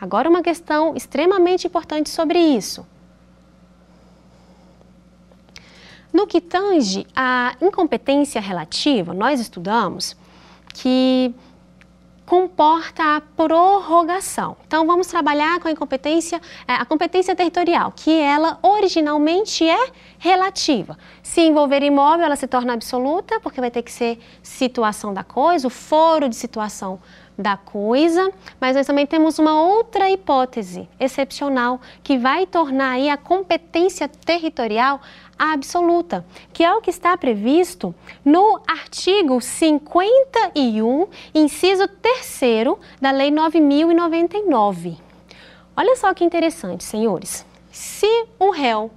Agora, 0.00 0.28
uma 0.28 0.42
questão 0.42 0.94
extremamente 0.94 1.66
importante 1.66 2.10
sobre 2.10 2.38
isso. 2.38 2.86
No 6.16 6.26
que 6.26 6.40
tange 6.40 7.06
à 7.14 7.54
incompetência 7.60 8.40
relativa, 8.40 9.12
nós 9.12 9.38
estudamos 9.38 10.16
que 10.72 11.34
comporta 12.24 13.16
a 13.16 13.20
prorrogação. 13.20 14.56
Então 14.66 14.86
vamos 14.86 15.08
trabalhar 15.08 15.60
com 15.60 15.68
a 15.68 15.70
incompetência, 15.70 16.40
é, 16.66 16.72
a 16.72 16.86
competência 16.86 17.36
territorial, 17.36 17.92
que 17.94 18.18
ela 18.18 18.58
originalmente 18.62 19.68
é 19.68 19.90
relativa. 20.18 20.96
Se 21.22 21.42
envolver 21.42 21.82
imóvel, 21.82 22.24
ela 22.24 22.34
se 22.34 22.46
torna 22.46 22.72
absoluta, 22.72 23.38
porque 23.40 23.60
vai 23.60 23.70
ter 23.70 23.82
que 23.82 23.92
ser 23.92 24.18
situação 24.42 25.12
da 25.12 25.22
coisa, 25.22 25.66
o 25.66 25.70
foro 25.70 26.30
de 26.30 26.34
situação 26.34 26.98
da 27.38 27.56
coisa, 27.56 28.32
mas 28.58 28.74
nós 28.74 28.86
também 28.86 29.06
temos 29.06 29.38
uma 29.38 29.60
outra 29.60 30.10
hipótese 30.10 30.88
excepcional 30.98 31.80
que 32.02 32.16
vai 32.16 32.46
tornar 32.46 32.92
aí 32.92 33.10
a 33.10 33.16
competência 33.16 34.08
territorial 34.08 35.00
absoluta, 35.38 36.24
que 36.52 36.64
é 36.64 36.74
o 36.74 36.80
que 36.80 36.90
está 36.90 37.16
previsto 37.16 37.94
no 38.24 38.60
artigo 38.66 39.40
51, 39.40 41.08
inciso 41.34 41.86
3 41.88 42.40
da 43.00 43.10
Lei 43.10 43.30
9099. 43.30 44.96
Olha 45.76 45.96
só 45.96 46.14
que 46.14 46.24
interessante, 46.24 46.84
senhores. 46.84 47.44
Se 47.70 48.26
o 48.38 48.50
réu, 48.50 48.90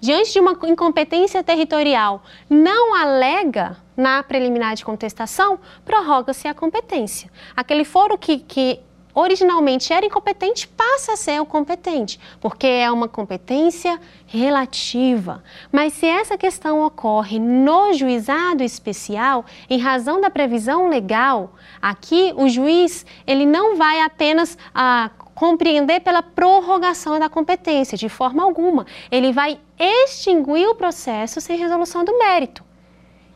diante 0.00 0.32
de 0.32 0.40
uma 0.40 0.56
incompetência 0.64 1.42
territorial, 1.44 2.22
não 2.48 2.94
alega 2.94 3.76
na 3.96 4.22
preliminar 4.22 4.74
de 4.74 4.84
contestação, 4.84 5.58
prorroga-se 5.84 6.48
a 6.48 6.54
competência. 6.54 7.30
Aquele 7.54 7.84
foro 7.84 8.16
que, 8.16 8.38
que 8.38 8.80
originalmente 9.14 9.92
era 9.92 10.06
incompetente 10.06 10.66
passa 10.68 11.12
a 11.12 11.16
ser 11.16 11.40
o 11.40 11.46
competente, 11.46 12.18
porque 12.40 12.66
é 12.66 12.90
uma 12.90 13.08
competência 13.08 14.00
relativa. 14.26 15.42
Mas 15.70 15.92
se 15.92 16.06
essa 16.06 16.38
questão 16.38 16.84
ocorre 16.84 17.38
no 17.38 17.92
juizado 17.92 18.62
especial, 18.62 19.44
em 19.68 19.78
razão 19.78 20.20
da 20.20 20.30
previsão 20.30 20.88
legal, 20.88 21.54
aqui 21.80 22.32
o 22.36 22.48
juiz 22.48 23.04
ele 23.26 23.46
não 23.46 23.76
vai 23.76 24.00
apenas 24.00 24.56
a 24.74 25.04
ah, 25.04 25.10
compreender 25.34 26.00
pela 26.00 26.22
prorrogação 26.22 27.18
da 27.18 27.28
competência, 27.28 27.98
de 27.98 28.08
forma 28.08 28.42
alguma. 28.42 28.86
Ele 29.10 29.32
vai 29.32 29.58
extinguir 29.78 30.68
o 30.68 30.74
processo 30.74 31.40
sem 31.40 31.58
resolução 31.58 32.04
do 32.04 32.16
mérito. 32.18 32.62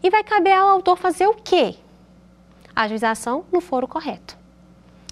E 0.03 0.11
vai 0.11 0.23
caber 0.23 0.53
ao 0.53 0.69
autor 0.69 0.97
fazer 0.97 1.27
o 1.27 1.35
quê? 1.35 1.75
A 2.75 2.87
juização 2.87 3.45
no 3.51 3.61
foro 3.61 3.89
correto. 3.89 4.46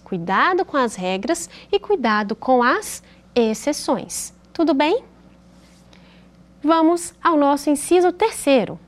Cuidado 0.05 0.65
com 0.65 0.77
as 0.77 0.95
regras 0.95 1.49
e 1.73 1.79
cuidado 1.81 2.37
com 2.37 2.63
as 2.63 3.03
exceções. 3.35 4.35
Tudo 4.53 4.75
bem? 4.75 5.03
Vamos 6.63 7.15
ao 7.23 7.37
nosso 7.37 7.71
inciso 7.71 8.13
terceiro. 8.13 8.79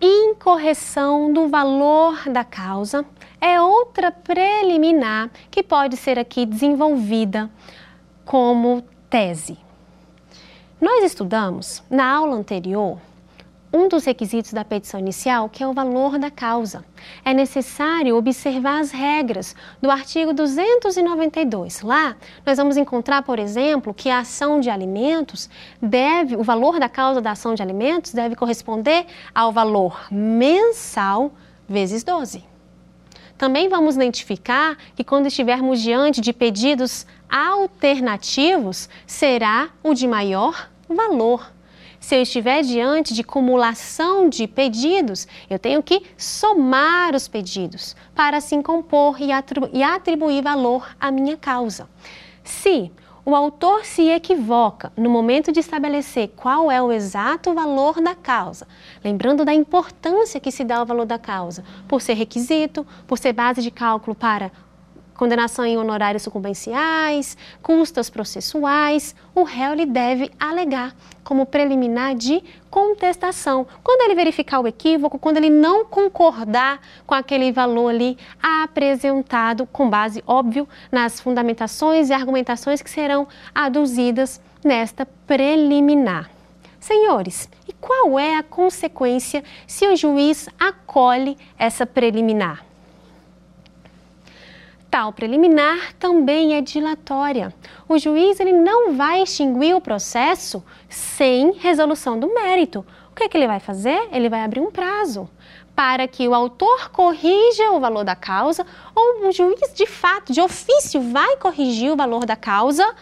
Incorreção 0.00 1.32
do 1.32 1.48
valor 1.48 2.28
da 2.28 2.42
causa 2.42 3.04
é 3.40 3.60
outra 3.60 4.10
preliminar 4.10 5.30
que 5.50 5.62
pode 5.62 5.96
ser 5.96 6.18
aqui 6.18 6.44
desenvolvida 6.44 7.50
como 8.24 8.82
tese. 9.08 9.58
Nós 10.80 11.04
estudamos 11.04 11.82
na 11.90 12.10
aula 12.10 12.36
anterior 12.36 12.98
um 13.72 13.88
dos 13.88 14.04
requisitos 14.04 14.52
da 14.52 14.64
petição 14.64 14.98
inicial, 14.98 15.48
que 15.48 15.62
é 15.62 15.66
o 15.66 15.72
valor 15.72 16.18
da 16.18 16.30
causa. 16.30 16.84
É 17.24 17.32
necessário 17.32 18.16
observar 18.16 18.80
as 18.80 18.90
regras 18.90 19.54
do 19.80 19.90
artigo 19.90 20.32
292. 20.32 21.82
Lá, 21.82 22.16
nós 22.44 22.56
vamos 22.56 22.76
encontrar, 22.76 23.22
por 23.22 23.38
exemplo, 23.38 23.94
que 23.94 24.10
a 24.10 24.20
ação 24.20 24.60
de 24.60 24.68
alimentos 24.68 25.48
deve, 25.80 26.36
o 26.36 26.42
valor 26.42 26.80
da 26.80 26.88
causa 26.88 27.20
da 27.20 27.32
ação 27.32 27.54
de 27.54 27.62
alimentos 27.62 28.12
deve 28.12 28.34
corresponder 28.34 29.06
ao 29.34 29.52
valor 29.52 30.06
mensal 30.10 31.32
vezes 31.68 32.02
12. 32.02 32.44
Também 33.38 33.68
vamos 33.68 33.94
identificar 33.94 34.76
que 34.94 35.04
quando 35.04 35.26
estivermos 35.26 35.80
diante 35.80 36.20
de 36.20 36.32
pedidos 36.32 37.06
alternativos, 37.30 38.88
será 39.06 39.70
o 39.82 39.94
de 39.94 40.06
maior 40.06 40.68
valor 40.88 41.50
se 42.00 42.16
eu 42.16 42.22
estiver 42.22 42.62
diante 42.62 43.12
de 43.12 43.22
cumulação 43.22 44.28
de 44.28 44.48
pedidos, 44.48 45.28
eu 45.50 45.58
tenho 45.58 45.82
que 45.82 46.02
somar 46.16 47.14
os 47.14 47.28
pedidos 47.28 47.94
para 48.14 48.38
assim 48.38 48.62
compor 48.62 49.18
e 49.20 49.82
atribuir 49.82 50.42
valor 50.42 50.96
à 50.98 51.10
minha 51.10 51.36
causa. 51.36 51.88
Se 52.42 52.90
o 53.22 53.36
autor 53.36 53.84
se 53.84 54.08
equivoca 54.08 54.90
no 54.96 55.10
momento 55.10 55.52
de 55.52 55.60
estabelecer 55.60 56.28
qual 56.34 56.70
é 56.70 56.82
o 56.82 56.90
exato 56.90 57.52
valor 57.52 58.00
da 58.00 58.14
causa, 58.14 58.66
lembrando 59.04 59.44
da 59.44 59.52
importância 59.52 60.40
que 60.40 60.50
se 60.50 60.64
dá 60.64 60.78
ao 60.78 60.86
valor 60.86 61.04
da 61.04 61.18
causa, 61.18 61.62
por 61.86 62.00
ser 62.00 62.14
requisito, 62.14 62.84
por 63.06 63.18
ser 63.18 63.34
base 63.34 63.60
de 63.60 63.70
cálculo 63.70 64.16
para 64.16 64.50
condenação 65.20 65.66
em 65.66 65.76
honorários 65.76 66.22
sucumbenciais, 66.22 67.36
custas 67.62 68.08
processuais, 68.08 69.14
o 69.34 69.42
réu 69.42 69.74
lhe 69.74 69.84
deve 69.84 70.30
alegar 70.40 70.96
como 71.22 71.44
preliminar 71.44 72.14
de 72.14 72.42
contestação. 72.70 73.66
Quando 73.84 74.00
ele 74.00 74.14
verificar 74.14 74.60
o 74.60 74.66
equívoco, 74.66 75.18
quando 75.18 75.36
ele 75.36 75.50
não 75.50 75.84
concordar 75.84 76.80
com 77.06 77.14
aquele 77.14 77.52
valor 77.52 77.90
ali 77.90 78.16
apresentado, 78.42 79.66
com 79.66 79.90
base, 79.90 80.24
óbvio, 80.26 80.66
nas 80.90 81.20
fundamentações 81.20 82.08
e 82.08 82.14
argumentações 82.14 82.80
que 82.80 82.88
serão 82.88 83.28
aduzidas 83.54 84.40
nesta 84.64 85.04
preliminar. 85.26 86.30
Senhores, 86.80 87.46
e 87.68 87.74
qual 87.74 88.18
é 88.18 88.38
a 88.38 88.42
consequência 88.42 89.44
se 89.66 89.86
o 89.86 89.94
juiz 89.94 90.48
acolhe 90.58 91.36
essa 91.58 91.84
preliminar? 91.84 92.69
Tal 94.90 95.12
preliminar 95.12 95.94
também 96.00 96.56
é 96.56 96.60
dilatória. 96.60 97.54
O 97.88 97.96
juiz 97.96 98.40
ele 98.40 98.52
não 98.52 98.94
vai 98.94 99.22
extinguir 99.22 99.76
o 99.76 99.80
processo 99.80 100.64
sem 100.88 101.52
resolução 101.52 102.18
do 102.18 102.34
mérito. 102.34 102.84
O 103.12 103.14
que, 103.14 103.22
é 103.22 103.28
que 103.28 103.36
ele 103.36 103.46
vai 103.46 103.60
fazer? 103.60 104.08
Ele 104.10 104.28
vai 104.28 104.42
abrir 104.42 104.60
um 104.60 104.70
prazo 104.70 105.30
para 105.76 106.08
que 106.08 106.26
o 106.26 106.34
autor 106.34 106.90
corrija 106.90 107.70
o 107.70 107.78
valor 107.78 108.04
da 108.04 108.16
causa 108.16 108.66
ou 108.92 109.28
o 109.28 109.32
juiz 109.32 109.72
de 109.74 109.86
fato, 109.86 110.32
de 110.32 110.40
ofício, 110.40 111.00
vai 111.00 111.36
corrigir 111.36 111.92
o 111.92 111.96
valor 111.96 112.26
da 112.26 112.34
causa 112.34 112.92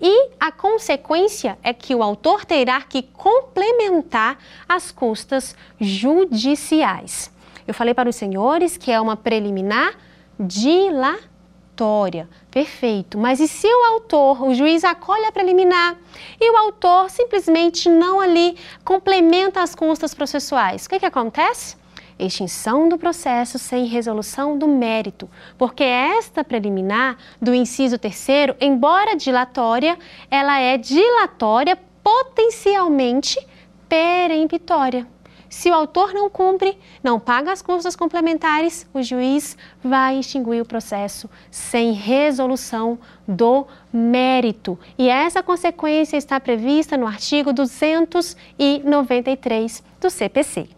e 0.00 0.30
a 0.38 0.52
consequência 0.52 1.58
é 1.64 1.72
que 1.72 1.94
o 1.94 2.02
autor 2.02 2.44
terá 2.44 2.80
que 2.82 3.02
complementar 3.02 4.38
as 4.68 4.92
custas 4.92 5.56
judiciais. 5.80 7.32
Eu 7.66 7.74
falei 7.74 7.92
para 7.92 8.08
os 8.08 8.14
senhores 8.14 8.76
que 8.76 8.92
é 8.92 9.00
uma 9.00 9.16
preliminar 9.16 9.94
dilatória. 10.46 12.28
Perfeito. 12.50 13.18
Mas 13.18 13.40
e 13.40 13.48
se 13.48 13.66
o 13.66 13.84
autor, 13.92 14.42
o 14.42 14.54
juiz 14.54 14.84
acolhe 14.84 15.24
a 15.24 15.32
preliminar 15.32 15.96
e 16.40 16.50
o 16.50 16.56
autor 16.56 17.10
simplesmente 17.10 17.88
não 17.88 18.20
ali 18.20 18.56
complementa 18.84 19.62
as 19.62 19.74
custas 19.74 20.14
processuais? 20.14 20.86
O 20.86 20.88
que, 20.88 21.00
que 21.00 21.06
acontece? 21.06 21.76
Extinção 22.16 22.88
do 22.88 22.96
processo 22.96 23.58
sem 23.58 23.86
resolução 23.86 24.56
do 24.56 24.68
mérito, 24.68 25.28
porque 25.58 25.82
esta 25.82 26.44
preliminar 26.44 27.16
do 27.42 27.52
inciso 27.52 27.98
terceiro, 27.98 28.54
embora 28.60 29.16
dilatória, 29.16 29.98
ela 30.30 30.60
é 30.60 30.78
dilatória 30.78 31.76
potencialmente 32.04 33.44
peremptória. 33.88 35.13
Se 35.56 35.70
o 35.70 35.74
autor 35.74 36.12
não 36.12 36.28
cumpre, 36.28 36.76
não 37.00 37.20
paga 37.20 37.52
as 37.52 37.62
custas 37.62 37.94
complementares, 37.94 38.88
o 38.92 39.00
juiz 39.00 39.56
vai 39.84 40.18
extinguir 40.18 40.60
o 40.60 40.66
processo 40.66 41.30
sem 41.48 41.92
resolução 41.92 42.98
do 43.26 43.64
mérito. 43.92 44.76
E 44.98 45.08
essa 45.08 45.44
consequência 45.44 46.16
está 46.16 46.40
prevista 46.40 46.96
no 46.96 47.06
artigo 47.06 47.52
293 47.52 49.84
do 50.00 50.10
CPC. 50.10 50.68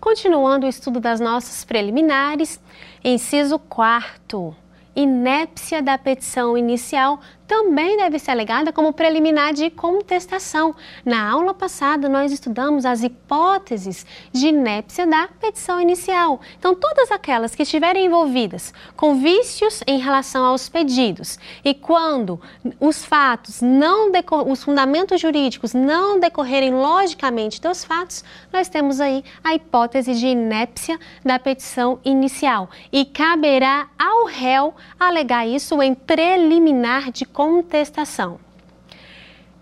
Continuando 0.00 0.64
o 0.64 0.70
estudo 0.70 0.98
das 0.98 1.20
nossas 1.20 1.62
preliminares, 1.62 2.58
inciso 3.04 3.58
4 3.58 4.56
inépcia 4.96 5.82
da 5.82 5.98
petição 5.98 6.56
inicial 6.56 7.20
também 7.46 7.96
deve 7.96 8.18
ser 8.18 8.32
alegada 8.32 8.72
como 8.72 8.92
preliminar 8.92 9.52
de 9.52 9.70
contestação. 9.70 10.74
Na 11.04 11.30
aula 11.30 11.54
passada, 11.54 12.08
nós 12.08 12.32
estudamos 12.32 12.84
as 12.84 13.02
hipóteses 13.02 14.04
de 14.32 14.48
inépcia 14.48 15.06
da 15.06 15.28
petição 15.40 15.80
inicial. 15.80 16.40
Então, 16.58 16.74
todas 16.74 17.10
aquelas 17.10 17.54
que 17.54 17.62
estiverem 17.62 18.06
envolvidas 18.06 18.74
com 18.96 19.16
vícios 19.16 19.82
em 19.86 19.98
relação 19.98 20.44
aos 20.44 20.68
pedidos 20.68 21.38
e 21.64 21.74
quando 21.74 22.40
os 22.80 23.04
fatos 23.04 23.60
não 23.60 24.10
os 24.46 24.64
fundamentos 24.64 25.20
jurídicos 25.20 25.74
não 25.74 26.18
decorrerem 26.18 26.72
logicamente 26.72 27.60
dos 27.60 27.84
fatos, 27.84 28.24
nós 28.52 28.68
temos 28.68 29.00
aí 29.00 29.24
a 29.44 29.54
hipótese 29.54 30.14
de 30.14 30.26
inépcia 30.26 30.98
da 31.24 31.38
petição 31.38 32.00
inicial 32.04 32.68
e 32.92 33.04
caberá 33.04 33.88
ao 33.98 34.24
réu 34.24 34.74
alegar 34.98 35.46
isso 35.46 35.80
em 35.82 35.94
preliminar 35.94 37.10
de 37.10 37.24
contestação. 37.36 38.40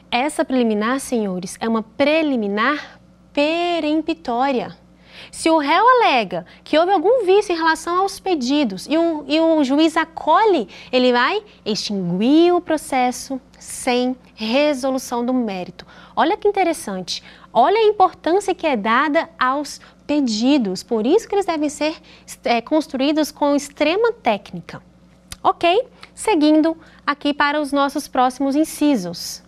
Essa 0.09 0.45
preliminar, 0.45 1.01
senhores, 1.01 1.57
é 1.59 1.69
uma 1.69 1.83
preliminar 1.83 3.01
peremptória. 3.33 4.77
Se 5.33 5.51
o 5.51 5.59
réu 5.59 5.85
alega 5.97 6.47
que 6.63 6.79
houve 6.79 6.93
algum 6.93 7.27
vício 7.27 7.53
em 7.53 7.59
relação 7.59 7.99
aos 7.99 8.21
pedidos 8.21 8.87
e 8.89 8.97
o, 8.97 9.25
e 9.27 9.41
o 9.41 9.65
juiz 9.65 9.97
acolhe, 9.97 10.69
ele 10.93 11.11
vai 11.11 11.43
extinguir 11.67 12.55
o 12.55 12.61
processo 12.61 13.41
sem 13.59 14.15
resolução 14.37 15.27
do 15.27 15.35
mérito. 15.35 15.85
Olha 16.15 16.37
que 16.37 16.47
interessante. 16.47 17.25
Olha 17.53 17.79
a 17.81 17.89
importância 17.89 18.55
que 18.55 18.69
é 18.69 18.77
dada 18.77 19.29
aos 19.37 19.81
pedidos. 20.07 20.85
Por 20.85 21.05
isso 21.05 21.27
que 21.27 21.35
eles 21.35 21.47
devem 21.47 21.69
ser 21.69 21.97
é, 22.45 22.61
construídos 22.61 23.33
com 23.33 23.57
extrema 23.57 24.13
técnica. 24.13 24.81
Ok? 25.43 25.89
Seguindo 26.15 26.77
aqui 27.07 27.35
para 27.35 27.61
os 27.61 27.73
nossos 27.73 28.09
próximos 28.09 28.55
incisos. 28.55 29.43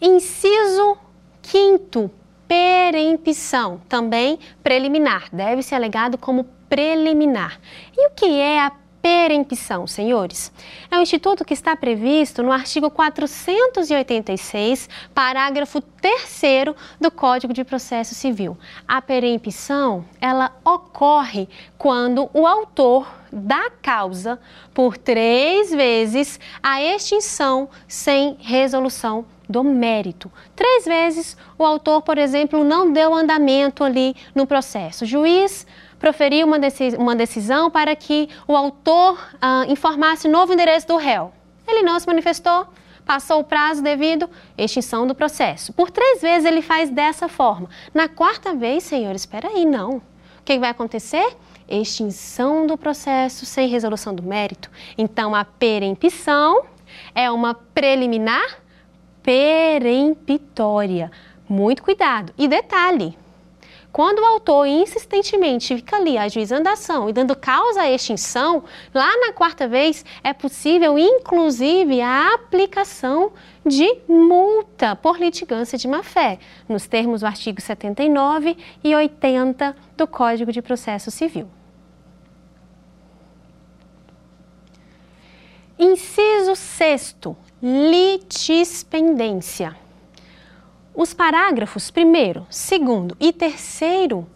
Inciso 0.00 0.96
quinto, 1.42 2.10
perempção, 2.46 3.80
também 3.88 4.38
preliminar, 4.62 5.28
deve 5.32 5.62
ser 5.62 5.74
alegado 5.74 6.16
como 6.16 6.44
preliminar. 6.68 7.60
E 7.96 8.08
o 8.08 8.10
que 8.10 8.26
é 8.26 8.60
a 8.60 8.72
perempção, 9.08 9.86
senhores? 9.86 10.52
É 10.90 10.98
um 10.98 11.02
instituto 11.02 11.42
que 11.42 11.54
está 11.54 11.74
previsto 11.74 12.42
no 12.42 12.52
artigo 12.52 12.90
486, 12.90 14.86
parágrafo 15.14 15.80
3 15.80 16.74
do 17.00 17.10
Código 17.10 17.54
de 17.54 17.64
Processo 17.64 18.14
Civil. 18.14 18.58
A 18.86 19.00
perempção, 19.00 20.04
ela 20.20 20.54
ocorre 20.62 21.48
quando 21.78 22.28
o 22.34 22.46
autor 22.46 23.10
da 23.32 23.70
causa 23.80 24.38
por 24.74 24.98
três 24.98 25.70
vezes 25.70 26.38
a 26.62 26.82
extinção 26.82 27.70
sem 27.86 28.36
resolução 28.40 29.24
do 29.48 29.64
mérito. 29.64 30.30
Três 30.54 30.84
vezes 30.84 31.34
o 31.56 31.64
autor, 31.64 32.02
por 32.02 32.18
exemplo, 32.18 32.62
não 32.62 32.92
deu 32.92 33.14
andamento 33.14 33.82
ali 33.82 34.14
no 34.34 34.46
processo. 34.46 35.04
O 35.04 35.06
juiz 35.06 35.66
proferiu 35.98 36.46
uma, 36.46 36.58
uma 36.98 37.16
decisão 37.16 37.70
para 37.70 37.94
que 37.96 38.28
o 38.46 38.56
autor 38.56 39.18
ah, 39.40 39.64
informasse 39.68 40.28
o 40.28 40.30
novo 40.30 40.52
endereço 40.52 40.86
do 40.86 40.96
réu. 40.96 41.32
Ele 41.66 41.82
não 41.82 41.98
se 41.98 42.06
manifestou, 42.06 42.66
passou 43.04 43.40
o 43.40 43.44
prazo 43.44 43.82
devido, 43.82 44.28
extinção 44.56 45.06
do 45.06 45.14
processo. 45.14 45.72
Por 45.72 45.90
três 45.90 46.20
vezes 46.20 46.44
ele 46.46 46.62
faz 46.62 46.90
dessa 46.90 47.28
forma. 47.28 47.68
Na 47.92 48.08
quarta 48.08 48.54
vez, 48.54 48.84
senhor, 48.84 49.14
espera 49.14 49.48
aí, 49.48 49.64
não. 49.64 49.96
O 49.96 50.02
que 50.44 50.58
vai 50.58 50.70
acontecer? 50.70 51.36
Extinção 51.68 52.66
do 52.66 52.78
processo 52.78 53.44
sem 53.44 53.68
resolução 53.68 54.14
do 54.14 54.22
mérito. 54.22 54.70
Então, 54.96 55.34
a 55.34 55.44
perempção 55.44 56.64
é 57.14 57.30
uma 57.30 57.54
preliminar 57.54 58.58
peremptória. 59.22 61.10
Muito 61.48 61.82
cuidado. 61.82 62.32
E 62.38 62.48
detalhe, 62.48 63.16
quando 63.92 64.20
o 64.20 64.24
autor 64.24 64.66
insistentemente 64.66 65.76
fica 65.76 65.96
ali 65.96 66.18
ajuizando 66.18 66.68
a 66.68 66.72
ação 66.72 67.08
e 67.08 67.12
dando 67.12 67.34
causa 67.34 67.82
à 67.82 67.90
extinção, 67.90 68.62
lá 68.94 69.10
na 69.26 69.32
quarta 69.32 69.66
vez 69.66 70.04
é 70.22 70.32
possível, 70.32 70.96
inclusive, 70.98 72.00
a 72.00 72.34
aplicação 72.34 73.32
de 73.64 73.98
multa 74.06 74.94
por 74.94 75.18
litigância 75.18 75.76
de 75.78 75.88
má-fé, 75.88 76.38
nos 76.68 76.86
termos 76.86 77.22
do 77.22 77.26
artigo 77.26 77.60
79 77.60 78.56
e 78.84 78.94
80 78.94 79.74
do 79.96 80.06
Código 80.06 80.52
de 80.52 80.62
Processo 80.62 81.10
Civil. 81.10 81.48
Inciso 85.78 86.54
6 86.54 87.16
litispendência. 87.62 89.87
Os 90.98 91.14
parágrafos 91.14 91.92
primeiro, 91.92 92.44
segundo 92.50 93.16
e 93.20 93.32
terceiro 93.32 94.26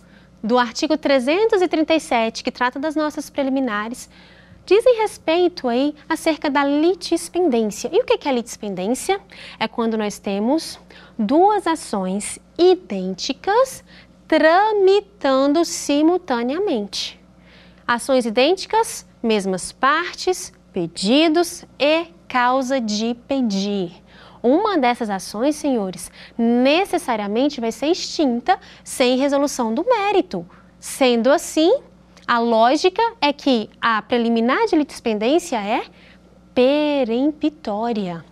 do 0.41 0.57
artigo 0.57 0.97
337, 0.97 2.45
que 2.45 2.53
trata 2.53 2.79
das 2.79 2.95
nossas 2.95 3.29
preliminares, 3.29 4.09
dizem 4.65 4.99
respeito 4.99 5.67
aí 5.67 5.93
acerca 6.09 6.49
da 6.49 6.63
litispendência. 6.63 7.91
E 7.93 8.01
o 8.01 8.05
que 8.05 8.29
é 8.29 8.33
litispendência? 8.33 9.21
É 9.59 9.67
quando 9.67 9.99
nós 9.99 10.21
temos 10.21 10.79
duas 11.19 11.67
ações 11.67 12.39
idênticas 12.57 13.83
tramitando 14.29 15.65
simultaneamente. 15.65 17.19
Ações 17.85 18.25
idênticas, 18.25 19.05
mesmas 19.21 19.73
partes, 19.73 20.53
pedidos 20.73 21.65
e 21.77 22.07
causa 22.29 22.81
de 22.81 23.17
pedir. 23.27 24.01
Uma 24.43 24.77
dessas 24.77 25.09
ações, 25.09 25.55
senhores, 25.57 26.11
necessariamente 26.37 27.61
vai 27.61 27.71
ser 27.71 27.87
extinta 27.87 28.59
sem 28.83 29.17
resolução 29.17 29.73
do 29.73 29.85
mérito. 29.85 30.45
Sendo 30.81 31.31
assim, 31.31 31.81
a 32.27 32.39
lógica 32.39 33.03
é 33.21 33.33
que 33.33 33.71
a 33.81 34.03
preliminar 34.03 34.67
de 34.67 34.75
litispendência 34.75 35.57
é 35.57 35.85
peremptória. 36.55 38.25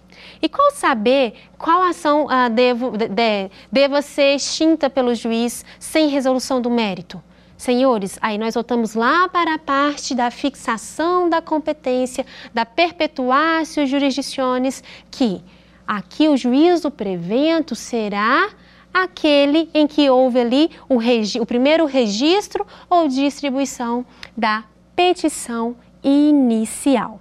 E 0.42 0.48
qual 0.48 0.70
saber 0.72 1.34
qual 1.56 1.82
ação 1.82 2.26
uh, 2.26 2.50
devo, 2.50 2.96
de, 2.96 3.08
de, 3.08 3.50
deva 3.70 4.02
ser 4.02 4.34
extinta 4.34 4.90
pelo 4.90 5.14
juiz 5.14 5.64
sem 5.78 6.08
resolução 6.08 6.60
do 6.60 6.70
mérito? 6.70 7.22
Senhores, 7.56 8.18
aí 8.22 8.38
nós 8.38 8.54
voltamos 8.54 8.94
lá 8.94 9.28
para 9.28 9.54
a 9.54 9.58
parte 9.58 10.14
da 10.14 10.30
fixação 10.30 11.28
da 11.28 11.42
competência, 11.42 12.24
da 12.54 12.64
perpetuatio 12.64 13.86
jurisdiciones, 13.86 14.82
que 15.10 15.42
aqui 15.90 16.28
o 16.28 16.36
juízo 16.36 16.88
prevento 16.88 17.74
será 17.74 18.48
aquele 18.94 19.68
em 19.74 19.88
que 19.88 20.08
houve 20.08 20.38
ali 20.38 20.70
o, 20.88 20.98
o 21.42 21.46
primeiro 21.46 21.84
registro 21.84 22.64
ou 22.88 23.08
distribuição 23.08 24.06
da 24.36 24.62
petição 24.94 25.74
inicial. 26.00 27.20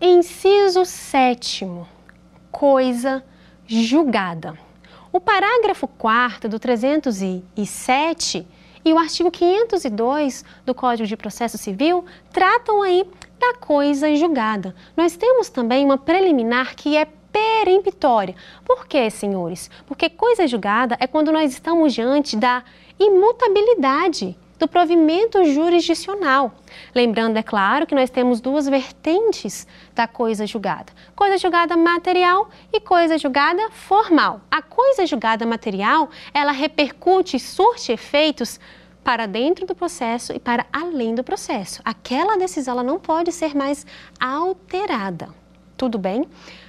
Inciso 0.00 0.86
sétimo, 0.86 1.86
coisa 2.50 3.22
julgada. 3.66 4.58
O 5.12 5.20
parágrafo 5.20 5.86
4 5.86 6.48
do 6.48 6.58
307 6.58 8.46
e 8.82 8.92
o 8.94 8.98
artigo 8.98 9.30
502 9.30 10.42
do 10.64 10.74
Código 10.74 11.06
de 11.06 11.16
Processo 11.18 11.58
Civil 11.58 12.06
tratam 12.32 12.80
aí 12.80 13.04
da 13.38 13.54
coisa 13.54 14.14
julgada. 14.16 14.74
Nós 14.96 15.16
temos 15.16 15.48
também 15.48 15.84
uma 15.84 15.98
preliminar 15.98 16.74
que 16.74 16.96
é 16.96 17.06
peremptória. 17.32 18.34
Por 18.64 18.86
quê, 18.86 19.10
senhores? 19.10 19.70
Porque 19.86 20.08
coisa 20.08 20.46
julgada 20.46 20.96
é 21.00 21.06
quando 21.06 21.30
nós 21.30 21.52
estamos 21.52 21.94
diante 21.94 22.36
da 22.36 22.62
imutabilidade 22.98 24.36
do 24.58 24.66
provimento 24.66 25.44
jurisdicional. 25.44 26.52
Lembrando, 26.94 27.36
é 27.36 27.42
claro, 27.42 27.86
que 27.86 27.94
nós 27.94 28.10
temos 28.10 28.40
duas 28.40 28.68
vertentes 28.68 29.66
da 29.94 30.08
coisa 30.08 30.46
julgada: 30.46 30.92
coisa 31.14 31.38
julgada 31.38 31.76
material 31.76 32.48
e 32.72 32.80
coisa 32.80 33.16
julgada 33.16 33.70
formal. 33.70 34.40
A 34.50 34.60
coisa 34.60 35.06
julgada 35.06 35.46
material, 35.46 36.10
ela 36.34 36.52
repercute 36.52 37.36
e 37.36 37.40
surte 37.40 37.92
efeitos 37.92 38.58
para 39.08 39.24
dentro 39.24 39.64
do 39.64 39.74
processo 39.74 40.34
e 40.34 40.38
para 40.38 40.66
além 40.70 41.14
do 41.14 41.24
processo. 41.24 41.80
Aquela 41.82 42.36
decisão 42.36 42.74
ela 42.74 42.82
não 42.82 42.98
pode 42.98 43.32
ser 43.32 43.56
mais 43.56 43.86
alterada. 44.20 45.30
Tudo 45.78 45.98
bem? 45.98 46.28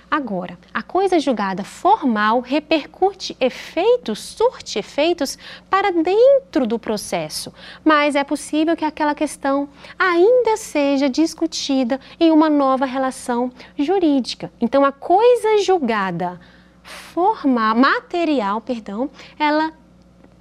Agora, 0.09 0.57
a 0.73 0.81
coisa 0.81 1.19
julgada 1.19 1.65
formal 1.65 2.39
repercute 2.39 3.35
efeitos, 3.41 4.19
surte 4.19 4.79
efeitos 4.79 5.37
para 5.69 5.91
dentro 5.91 6.65
do 6.65 6.79
processo, 6.79 7.53
mas 7.83 8.15
é 8.15 8.23
possível 8.23 8.77
que 8.77 8.85
aquela 8.85 9.13
questão 9.13 9.67
ainda 9.99 10.55
seja 10.55 11.09
discutida 11.09 11.99
em 12.17 12.31
uma 12.31 12.49
nova 12.49 12.85
relação 12.85 13.51
jurídica. 13.77 14.49
Então, 14.61 14.85
a 14.85 14.93
coisa 14.93 15.61
julgada 15.61 16.39
formal, 16.81 17.75
material, 17.75 18.61
perdão, 18.61 19.09
ela 19.37 19.73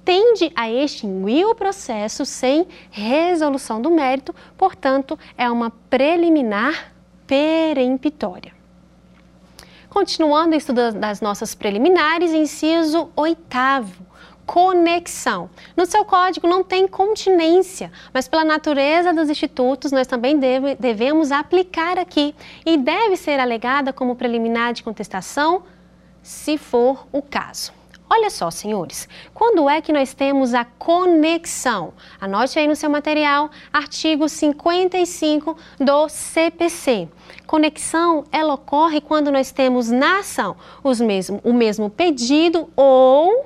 tende 0.09 0.51
a 0.55 0.67
extinguir 0.67 1.45
o 1.45 1.53
processo 1.53 2.25
sem 2.25 2.65
resolução 2.89 3.79
do 3.79 3.91
mérito, 3.91 4.33
portanto, 4.57 5.19
é 5.37 5.47
uma 5.51 5.69
preliminar 5.87 6.91
peremptória. 7.27 8.51
Continuando 9.87 10.55
o 10.55 10.57
estudo 10.57 10.93
das 10.93 11.21
nossas 11.21 11.53
preliminares, 11.53 12.31
inciso 12.31 13.11
oitavo 13.15 14.09
conexão. 14.47 15.47
No 15.77 15.85
seu 15.85 16.03
código 16.03 16.47
não 16.47 16.63
tem 16.63 16.87
continência, 16.87 17.91
mas 18.11 18.27
pela 18.27 18.43
natureza 18.43 19.13
dos 19.13 19.29
institutos 19.29 19.91
nós 19.91 20.07
também 20.07 20.39
deve, 20.39 20.73
devemos 20.73 21.31
aplicar 21.31 21.99
aqui 21.99 22.33
e 22.65 22.77
deve 22.77 23.15
ser 23.15 23.39
alegada 23.39 23.93
como 23.93 24.15
preliminar 24.15 24.73
de 24.73 24.81
contestação, 24.81 25.61
se 26.23 26.57
for 26.57 27.05
o 27.11 27.21
caso. 27.21 27.78
Olha 28.11 28.31
só, 28.31 28.49
senhores, 28.49 29.07
quando 29.35 29.69
é 29.69 29.81
que 29.81 29.93
nós 29.93 30.15
temos 30.15 30.55
a 30.55 30.65
conexão? 30.65 31.93
Anote 32.19 32.57
aí 32.57 32.67
no 32.67 32.75
seu 32.75 32.89
material, 32.89 33.51
artigo 33.71 34.27
55 34.27 35.55
do 35.79 36.09
CPC. 36.09 37.07
Conexão, 37.45 38.23
ela 38.31 38.55
ocorre 38.55 38.99
quando 38.99 39.31
nós 39.31 39.51
temos 39.51 39.91
na 39.91 40.19
ação 40.19 40.55
os 40.83 40.99
mesmo, 40.99 41.39
o 41.43 41.53
mesmo 41.53 41.87
pedido 41.87 42.67
ou 42.75 43.45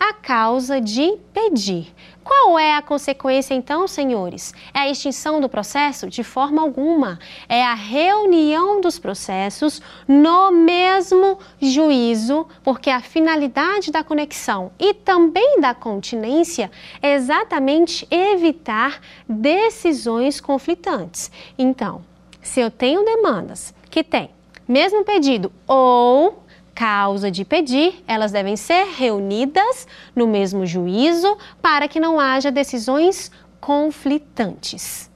a 0.00 0.12
causa 0.12 0.80
de 0.80 1.16
pedir. 1.32 1.94
Qual 2.22 2.58
é 2.58 2.74
a 2.74 2.82
consequência 2.82 3.54
então, 3.54 3.88
senhores? 3.88 4.54
É 4.74 4.80
a 4.80 4.90
extinção 4.90 5.40
do 5.40 5.48
processo? 5.48 6.08
De 6.08 6.22
forma 6.22 6.60
alguma. 6.60 7.18
É 7.48 7.64
a 7.64 7.74
reunião 7.74 8.80
dos 8.80 8.98
processos 8.98 9.80
no 10.06 10.50
mesmo 10.50 11.38
juízo, 11.60 12.46
porque 12.62 12.90
a 12.90 13.00
finalidade 13.00 13.90
da 13.90 14.04
conexão 14.04 14.70
e 14.78 14.92
também 14.92 15.60
da 15.60 15.74
continência 15.74 16.70
é 17.00 17.14
exatamente 17.14 18.06
evitar 18.10 19.00
decisões 19.28 20.40
conflitantes. 20.40 21.30
Então, 21.58 22.04
se 22.42 22.60
eu 22.60 22.70
tenho 22.70 23.04
demandas 23.04 23.74
que 23.90 24.04
têm 24.04 24.30
mesmo 24.68 25.04
pedido 25.04 25.50
ou 25.66 26.44
causa 26.80 27.30
de 27.30 27.44
pedir, 27.44 28.02
elas 28.06 28.32
devem 28.32 28.56
ser 28.56 28.86
reunidas 28.96 29.86
no 30.16 30.26
mesmo 30.26 30.64
juízo 30.64 31.36
para 31.60 31.86
que 31.86 32.00
não 32.00 32.18
haja 32.18 32.50
decisões 32.50 33.30
conflitantes. 33.60 35.10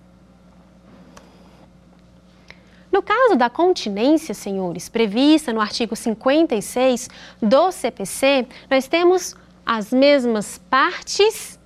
No 2.92 3.02
caso 3.02 3.34
da 3.34 3.48
continência, 3.48 4.34
senhores, 4.34 4.90
prevista 4.90 5.54
no 5.54 5.60
artigo 5.60 5.96
56 5.96 7.08
do 7.40 7.72
CPC, 7.72 8.46
nós 8.70 8.86
temos 8.86 9.34
as 9.64 9.90
mesmas 9.90 10.58
partes 10.68 11.58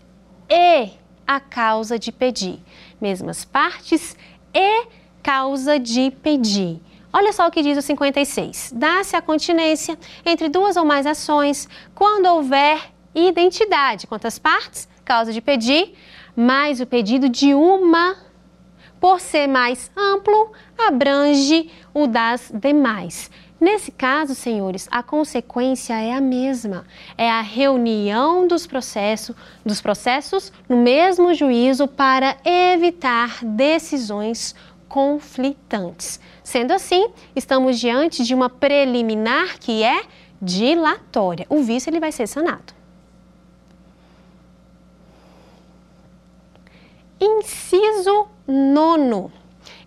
e 0.48 0.90
a 1.26 1.40
causa 1.40 1.98
de 1.98 2.12
pedir. 2.12 2.60
Mesmas 3.00 3.44
partes 3.44 4.16
e 4.54 4.86
causa 5.24 5.76
de 5.76 6.12
pedir. 6.12 6.80
Olha 7.12 7.32
só 7.32 7.46
o 7.46 7.50
que 7.50 7.62
diz 7.62 7.78
o 7.78 7.82
56. 7.82 8.72
Dá-se 8.74 9.16
a 9.16 9.22
continência 9.22 9.98
entre 10.24 10.48
duas 10.48 10.76
ou 10.76 10.84
mais 10.84 11.06
ações 11.06 11.68
quando 11.94 12.26
houver 12.26 12.92
identidade. 13.14 14.06
Quantas 14.06 14.38
partes? 14.38 14.88
Causa 15.04 15.32
de 15.32 15.40
pedir, 15.40 15.94
mais 16.36 16.80
o 16.80 16.86
pedido 16.86 17.28
de 17.28 17.54
uma, 17.54 18.14
por 19.00 19.20
ser 19.20 19.46
mais 19.46 19.90
amplo, 19.96 20.52
abrange 20.76 21.70
o 21.94 22.06
das 22.06 22.52
demais. 22.54 23.30
Nesse 23.60 23.90
caso, 23.90 24.36
senhores, 24.36 24.86
a 24.88 25.02
consequência 25.02 25.94
é 25.94 26.12
a 26.12 26.20
mesma. 26.20 26.84
É 27.16 27.28
a 27.28 27.40
reunião 27.40 28.46
dos 28.46 28.66
processos, 28.66 29.34
dos 29.64 29.80
processos 29.80 30.52
no 30.68 30.76
mesmo 30.76 31.34
juízo 31.34 31.88
para 31.88 32.36
evitar 32.44 33.44
decisões 33.44 34.54
conflitantes. 34.88 36.20
Sendo 36.48 36.72
assim, 36.72 37.10
estamos 37.36 37.78
diante 37.78 38.24
de 38.24 38.34
uma 38.34 38.48
preliminar 38.48 39.58
que 39.58 39.82
é 39.82 40.04
dilatória. 40.40 41.44
O 41.50 41.62
vício 41.62 41.90
ele 41.90 42.00
vai 42.00 42.10
ser 42.10 42.26
sanado. 42.26 42.72
Inciso 47.20 48.28
nono. 48.46 49.30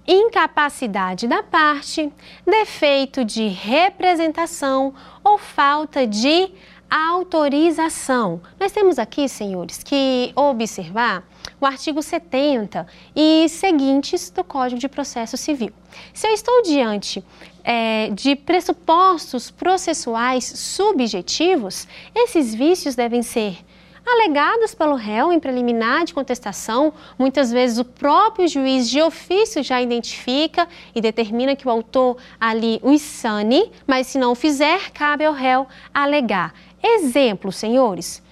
Incapacidade 0.07 1.27
da 1.27 1.41
parte, 1.41 2.13
defeito 2.45 3.25
de 3.25 3.47
representação 3.47 4.93
ou 5.23 5.39
falta 5.39 6.05
de 6.05 6.51
autorização. 6.87 8.39
Nós 8.59 8.71
temos 8.71 8.99
aqui, 8.99 9.27
senhores, 9.27 9.81
que 9.81 10.31
observar 10.35 11.23
o 11.59 11.65
artigo 11.65 12.01
70 12.01 12.85
e 13.15 13.47
seguintes 13.49 14.29
do 14.29 14.43
Código 14.43 14.79
de 14.79 14.87
Processo 14.87 15.37
Civil. 15.37 15.71
Se 16.13 16.27
eu 16.27 16.33
estou 16.33 16.63
diante 16.63 17.23
é, 17.63 18.09
de 18.09 18.35
pressupostos 18.35 19.51
processuais 19.51 20.45
subjetivos, 20.45 21.87
esses 22.15 22.53
vícios 22.55 22.95
devem 22.95 23.21
ser 23.21 23.57
alegados 24.05 24.73
pelo 24.73 24.95
réu 24.95 25.31
em 25.31 25.39
preliminar 25.39 26.05
de 26.05 26.13
contestação. 26.13 26.93
Muitas 27.17 27.51
vezes 27.51 27.77
o 27.77 27.85
próprio 27.85 28.47
juiz 28.47 28.89
de 28.89 29.01
ofício 29.01 29.63
já 29.63 29.81
identifica 29.81 30.67
e 30.93 31.01
determina 31.01 31.55
que 31.55 31.67
o 31.67 31.71
autor 31.71 32.17
ali 32.39 32.79
o 32.81 32.97
sane, 32.97 33.71
mas 33.85 34.07
se 34.07 34.17
não 34.17 34.31
o 34.31 34.35
fizer, 34.35 34.91
cabe 34.91 35.25
ao 35.25 35.33
réu 35.33 35.67
alegar. 35.93 36.53
Exemplo, 36.81 37.51
senhores, 37.51 38.23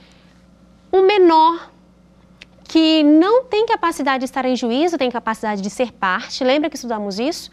um 0.91 1.03
menor 1.03 1.72
que 2.70 3.01
não 3.01 3.45
tem 3.45 3.65
capacidade 3.65 4.20
de 4.20 4.26
estar 4.26 4.45
em 4.45 4.55
juízo, 4.55 4.95
tem 4.95 5.09
capacidade 5.09 5.59
de 5.59 5.72
ser 5.72 5.91
parte, 5.91 6.43
lembra 6.43 6.70
que 6.70 6.76
estudamos 6.76 7.20
isso? 7.20 7.51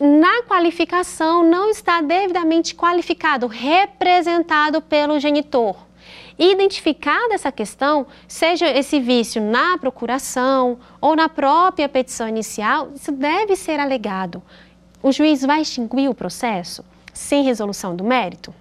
Na 0.00 0.42
qualificação 0.44 1.44
não 1.44 1.68
está 1.68 2.00
devidamente 2.00 2.74
qualificado, 2.74 3.46
representado 3.46 4.80
pelo 4.80 5.20
genitor. 5.20 5.76
Identificada 6.38 7.34
essa 7.34 7.52
questão, 7.52 8.06
seja 8.26 8.66
esse 8.66 8.98
vício 8.98 9.42
na 9.42 9.76
procuração 9.76 10.78
ou 10.98 11.14
na 11.14 11.28
própria 11.28 11.86
petição 11.86 12.26
inicial, 12.26 12.92
isso 12.96 13.12
deve 13.12 13.54
ser 13.54 13.78
alegado. 13.78 14.42
O 15.02 15.12
juiz 15.12 15.42
vai 15.42 15.60
extinguir 15.60 16.08
o 16.08 16.14
processo 16.14 16.82
sem 17.12 17.44
resolução 17.44 17.94
do 17.94 18.02
mérito? 18.02 18.54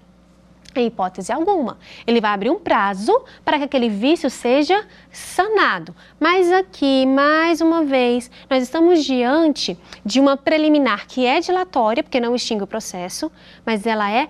Em 0.76 0.88
hipótese 0.88 1.32
alguma. 1.32 1.78
Ele 2.06 2.22
vai 2.22 2.32
abrir 2.32 2.50
um 2.50 2.60
prazo 2.60 3.24
para 3.44 3.58
que 3.58 3.66
aquele 3.66 3.90
vício 3.90 4.30
seja 4.30 4.86
sanado. 5.12 5.96
Mas 6.20 6.52
aqui, 6.52 7.06
mais 7.06 7.60
uma 7.60 7.84
vez, 7.84 8.30
nós 8.50 8.64
estamos 8.64 9.04
diante 9.04 9.78
de 10.06 10.20
uma 10.20 10.38
preliminar 10.38 11.08
que 11.08 11.26
é 11.26 11.40
dilatória, 11.40 12.04
porque 12.04 12.20
não 12.20 12.36
extingue 12.36 12.64
o 12.64 12.68
processo, 12.68 13.32
mas 13.66 13.86
ela 13.86 14.10
é 14.10 14.30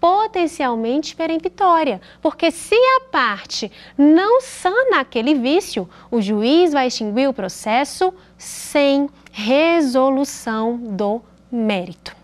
potencialmente 0.00 1.16
peremptória, 1.16 2.00
porque 2.22 2.50
se 2.50 2.76
a 2.76 3.00
parte 3.10 3.70
não 3.96 4.40
sana 4.40 5.00
aquele 5.00 5.34
vício, 5.34 5.88
o 6.10 6.20
juiz 6.20 6.72
vai 6.72 6.86
extinguir 6.86 7.28
o 7.28 7.32
processo 7.32 8.14
sem 8.36 9.08
resolução 9.32 10.76
do 10.76 11.20
mérito. 11.50 12.17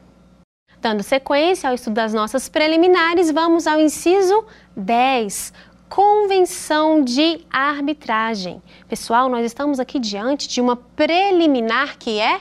Dando 0.85 1.03
sequência 1.03 1.71
ao 1.71 1.75
estudo 1.75 1.95
das 1.95 2.13
nossas 2.13 2.47
preliminares, 2.47 3.31
vamos 3.31 3.67
ao 3.67 3.81
inciso 3.81 4.45
10. 4.77 5.51
Convenção 5.89 7.03
de 7.03 7.41
arbitragem. 7.51 8.63
Pessoal, 8.87 9.31
nós 9.31 9.47
estamos 9.47 9.81
aqui 9.81 9.99
diante 9.99 10.47
de 10.47 10.61
uma 10.61 10.77
preliminar 10.77 11.97
que 11.97 12.21
é 12.21 12.39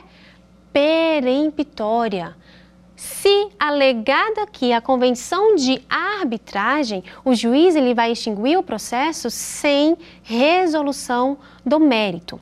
peremptória. 0.73 2.35
Se 2.97 3.47
alegada 3.57 4.43
aqui 4.43 4.73
a 4.73 4.81
convenção 4.81 5.55
de 5.55 5.81
arbitragem, 5.89 7.01
o 7.23 7.33
juiz 7.33 7.77
ele 7.77 7.93
vai 7.93 8.11
extinguir 8.11 8.57
o 8.57 8.63
processo 8.63 9.29
sem 9.29 9.97
resolução 10.21 11.37
do 11.65 11.79
mérito. 11.79 12.41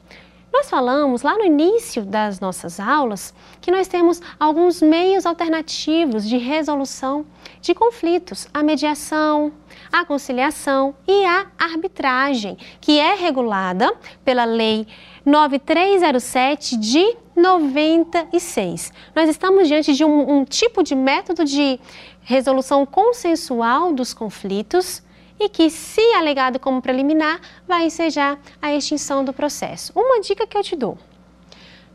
Nós 0.53 0.69
falamos 0.69 1.21
lá 1.21 1.37
no 1.37 1.45
início 1.45 2.03
das 2.03 2.41
nossas 2.41 2.77
aulas 2.79 3.33
que 3.61 3.71
nós 3.71 3.87
temos 3.87 4.21
alguns 4.37 4.81
meios 4.81 5.25
alternativos 5.25 6.27
de 6.27 6.37
resolução 6.37 7.25
de 7.61 7.73
conflitos: 7.73 8.47
a 8.53 8.61
mediação, 8.61 9.53
a 9.91 10.03
conciliação 10.03 10.93
e 11.07 11.25
a 11.25 11.47
arbitragem, 11.57 12.57
que 12.81 12.99
é 12.99 13.15
regulada 13.15 13.93
pela 14.25 14.43
Lei 14.43 14.85
9307 15.25 16.75
de 16.75 17.15
96. 17.33 18.91
Nós 19.15 19.29
estamos 19.29 19.69
diante 19.69 19.93
de 19.93 20.03
um, 20.03 20.39
um 20.39 20.43
tipo 20.43 20.83
de 20.83 20.95
método 20.95 21.45
de 21.45 21.79
resolução 22.23 22.85
consensual 22.85 23.93
dos 23.93 24.13
conflitos 24.13 25.01
e 25.41 25.49
que, 25.49 25.71
se 25.71 26.01
alegado 26.13 26.59
como 26.59 26.81
preliminar, 26.81 27.41
vai 27.67 27.85
ensejar 27.85 28.39
a 28.61 28.71
extinção 28.71 29.25
do 29.25 29.33
processo. 29.33 29.91
Uma 29.95 30.21
dica 30.21 30.45
que 30.45 30.55
eu 30.55 30.61
te 30.61 30.75
dou. 30.75 30.99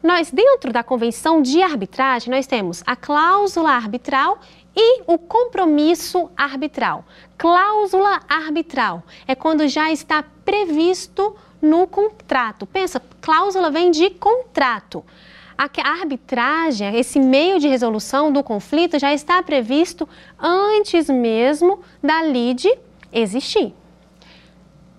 Nós, 0.03 0.31
dentro 0.31 0.73
da 0.73 0.83
convenção 0.83 1.41
de 1.41 1.63
arbitragem, 1.63 2.29
nós 2.31 2.47
temos 2.47 2.83
a 2.85 2.97
cláusula 2.97 3.71
arbitral 3.71 4.39
E 4.79 5.03
o 5.07 5.17
compromisso 5.17 6.31
arbitral. 6.37 7.07
Cláusula 7.39 8.21
arbitral 8.29 9.03
é 9.27 9.35
quando 9.35 9.67
já 9.67 9.91
está 9.91 10.23
previsto 10.45 11.35
no 11.63 11.87
contrato. 11.87 12.67
Pensa, 12.67 13.01
cláusula 13.23 13.71
vem 13.71 13.91
de 13.91 14.11
contrato. 14.11 15.03
A 15.57 15.71
arbitragem, 15.83 16.95
esse 16.99 17.19
meio 17.19 17.59
de 17.59 17.67
resolução 17.67 18.31
do 18.31 18.43
conflito 18.43 18.99
já 18.99 19.15
está 19.15 19.43
previsto 19.43 20.07
antes 20.39 21.09
mesmo 21.09 21.81
da 22.03 22.23
lide 22.23 22.71
existir 23.13 23.75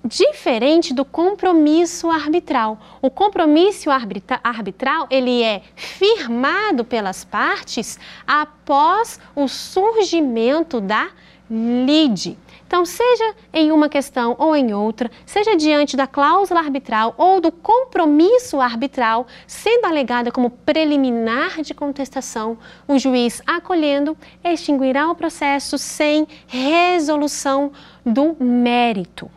diferente 0.08 0.94
do 0.94 1.04
compromisso 1.04 2.10
arbitral. 2.10 2.80
O 3.02 3.12
compromisso 3.12 3.90
arbitral 3.92 5.08
ele 5.10 5.44
é 5.44 5.62
firmado 5.76 6.86
pelas 6.86 7.26
partes 7.26 8.00
após 8.26 9.20
o 9.36 9.48
surgimento 9.48 10.80
da 10.80 11.10
lide. 11.50 12.38
Então, 12.68 12.86
seja 12.86 13.34
em 13.54 13.72
uma 13.72 13.88
questão 13.88 14.36
ou 14.38 14.54
em 14.54 14.74
outra, 14.74 15.10
seja 15.26 15.56
diante 15.56 15.96
da 15.96 16.06
cláusula 16.06 16.60
arbitral 16.60 17.16
ou 17.18 17.40
do 17.40 17.50
compromisso 17.50 18.60
arbitral, 18.60 19.26
sendo 19.48 19.86
alegada 19.86 20.34
como 20.34 20.50
preliminar 20.50 21.62
de 21.62 21.74
contestação, 21.74 22.58
o 22.86 23.00
juiz 23.00 23.42
acolhendo 23.48 24.18
extinguirá 24.44 25.10
o 25.10 25.16
processo 25.16 25.78
sem 25.78 26.28
resolução 26.46 27.72
do 28.06 28.36
mérito. 28.38 29.32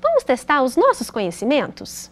Vamos 0.00 0.24
testar 0.24 0.62
os 0.62 0.76
nossos 0.76 1.10
conhecimentos? 1.10 2.10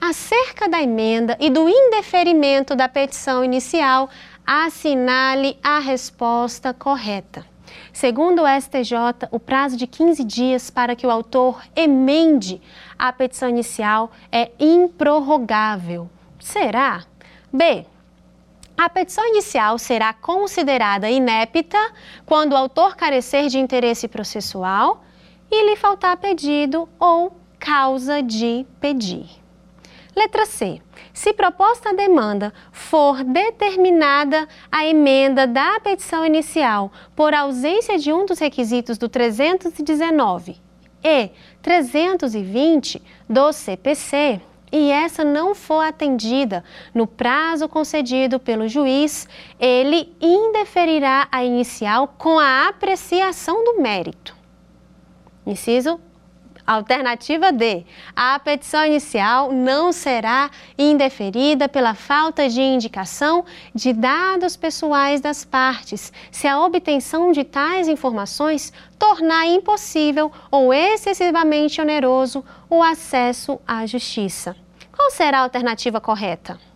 Acerca 0.00 0.68
da 0.68 0.82
emenda 0.82 1.36
e 1.40 1.50
do 1.50 1.68
indeferimento 1.68 2.74
da 2.74 2.88
petição 2.88 3.44
inicial, 3.44 4.10
assinale 4.52 5.56
a 5.62 5.78
resposta 5.78 6.74
correta. 6.74 7.46
Segundo 7.92 8.42
o 8.42 8.60
STJ, 8.60 9.28
o 9.30 9.38
prazo 9.38 9.76
de 9.76 9.86
15 9.86 10.24
dias 10.24 10.70
para 10.70 10.96
que 10.96 11.06
o 11.06 11.10
autor 11.10 11.62
emende 11.76 12.60
a 12.98 13.12
petição 13.12 13.48
inicial 13.48 14.10
é 14.32 14.50
improrrogável. 14.58 16.10
Será? 16.40 17.04
B. 17.52 17.86
A 18.76 18.88
petição 18.88 19.24
inicial 19.28 19.78
será 19.78 20.12
considerada 20.12 21.08
inépita 21.08 21.78
quando 22.26 22.54
o 22.54 22.56
autor 22.56 22.96
carecer 22.96 23.46
de 23.46 23.58
interesse 23.60 24.08
processual 24.08 25.04
e 25.48 25.70
lhe 25.70 25.76
faltar 25.76 26.16
pedido 26.16 26.88
ou 26.98 27.36
causa 27.56 28.20
de 28.20 28.66
pedir. 28.80 29.28
Letra 30.16 30.44
C. 30.44 30.82
Se 31.20 31.34
proposta 31.34 31.90
a 31.90 31.92
demanda 31.92 32.50
for 32.72 33.22
determinada 33.22 34.48
a 34.72 34.86
emenda 34.86 35.46
da 35.46 35.78
petição 35.78 36.24
inicial 36.24 36.90
por 37.14 37.34
ausência 37.34 37.98
de 37.98 38.10
um 38.10 38.24
dos 38.24 38.38
requisitos 38.38 38.96
do 38.96 39.06
319 39.06 40.56
e 41.04 41.28
320 41.60 43.02
do 43.28 43.52
CPC, 43.52 44.40
e 44.72 44.90
essa 44.90 45.22
não 45.22 45.54
for 45.54 45.82
atendida 45.82 46.64
no 46.94 47.06
prazo 47.06 47.68
concedido 47.68 48.40
pelo 48.40 48.66
juiz, 48.66 49.28
ele 49.58 50.16
indeferirá 50.22 51.28
a 51.30 51.44
inicial 51.44 52.14
com 52.16 52.38
a 52.38 52.66
apreciação 52.66 53.62
do 53.62 53.82
mérito. 53.82 54.34
Inciso 55.46 56.00
Alternativa 56.70 57.50
D. 57.50 57.84
A 58.14 58.38
petição 58.38 58.86
inicial 58.86 59.50
não 59.50 59.90
será 59.90 60.48
indeferida 60.78 61.68
pela 61.68 61.94
falta 61.94 62.48
de 62.48 62.60
indicação 62.60 63.44
de 63.74 63.92
dados 63.92 64.54
pessoais 64.54 65.20
das 65.20 65.44
partes, 65.44 66.12
se 66.30 66.46
a 66.46 66.60
obtenção 66.60 67.32
de 67.32 67.42
tais 67.42 67.88
informações 67.88 68.72
tornar 68.96 69.46
impossível 69.46 70.30
ou 70.48 70.72
excessivamente 70.72 71.80
oneroso 71.80 72.44
o 72.68 72.80
acesso 72.84 73.60
à 73.66 73.84
justiça. 73.84 74.54
Qual 74.92 75.10
será 75.10 75.40
a 75.40 75.42
alternativa 75.42 76.00
correta? 76.00 76.69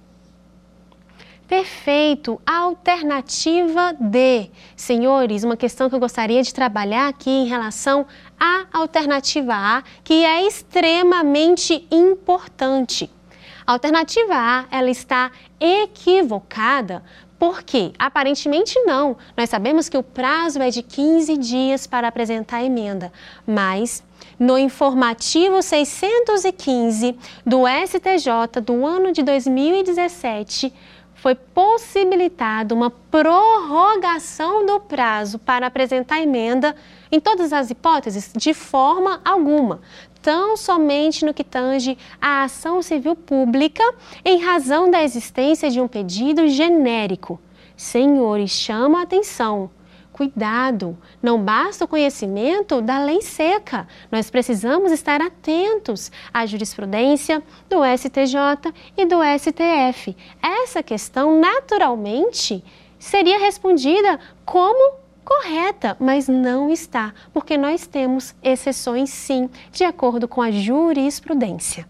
Perfeito, 1.49 2.41
alternativa 2.47 3.95
D. 4.01 4.51
Senhores, 4.75 5.45
uma 5.45 5.59
questão 5.59 5.91
que 5.91 5.95
eu 5.95 6.01
gostaria 6.01 6.43
de 6.43 6.55
trabalhar 6.55 7.09
aqui 7.09 7.29
em 7.29 7.47
relação 7.47 8.07
à 8.41 8.65
alternativa 8.73 9.53
A, 9.55 9.83
que 10.03 10.25
é 10.25 10.47
extremamente 10.47 11.87
importante. 11.91 13.11
A 13.67 13.73
alternativa 13.73 14.35
A, 14.35 14.65
ela 14.71 14.91
está 14.91 15.31
equivocada 15.61 17.03
porque 17.39 17.93
aparentemente 17.99 18.79
não. 18.81 19.15
Nós 19.37 19.51
sabemos 19.51 19.89
que 19.89 19.99
o 19.99 20.03
prazo 20.03 20.63
é 20.63 20.71
de 20.71 20.83
15 20.83 21.37
dias 21.37 21.87
para 21.87 22.09
apresentar 22.09 22.59
a 22.59 22.65
emenda, 22.65 23.13
mas 23.47 24.03
no 24.39 24.57
informativo 24.57 25.61
615 25.61 27.19
do 27.45 27.65
STJ 27.67 28.63
do 28.63 28.87
ano 28.87 29.13
de 29.13 29.23
2017, 29.23 30.73
foi 31.25 31.35
possibilitada 31.35 32.75
uma 32.75 32.91
prorrogação 32.91 34.67
do 34.67 34.79
prazo 34.79 35.39
para 35.39 35.67
apresentar 35.67 36.21
emenda 36.21 36.77
em 37.11 37.19
todas 37.19 37.51
as 37.51 37.71
hipóteses, 37.71 38.31
de 38.37 38.53
forma 38.53 39.23
alguma, 39.25 39.81
tão 40.21 40.55
somente 40.55 41.25
no 41.25 41.33
que 41.33 41.43
tange 41.43 41.97
à 42.21 42.43
ação 42.43 42.83
civil 42.83 43.17
pública, 43.17 43.83
em 44.23 44.45
razão 44.45 44.91
da 44.91 45.03
existência 45.03 45.71
de 45.71 45.81
um 45.81 45.89
pedido 45.89 46.47
genérico. 46.47 47.41
Senhores, 47.75 48.51
chama 48.51 49.01
a 49.01 49.05
atenção. 49.05 49.71
Cuidado, 50.15 50.97
não 51.21 51.43
basta 51.43 51.85
o 51.85 51.89
conhecimento 51.89 52.81
da 52.81 53.01
lei 53.01 53.21
seca. 53.21 53.89
Nós 54.13 54.31
precisamos 54.31 54.93
estar 54.93 55.21
atentos 55.21 56.13
à 56.33 56.47
jurisprudência 56.47 57.43
do 57.69 57.81
STJ 57.85 58.73
e 58.97 59.07
do 59.07 59.17
STF. 59.37 60.17
Essa 60.41 60.85
questão, 60.85 61.41
naturalmente, 61.41 62.63
seria 62.97 63.41
respondida 63.41 64.21
como 64.45 64.99
correta, 65.25 65.97
mas 65.99 66.29
não 66.29 66.71
está, 66.71 67.13
porque 67.33 67.59
nós 67.59 67.85
temos 67.89 68.37
exceções 68.41 69.11
sim, 69.11 69.51
de 69.73 69.83
acordo 69.83 70.29
com 70.29 70.41
a 70.41 70.53
jurisprudência. 70.53 71.89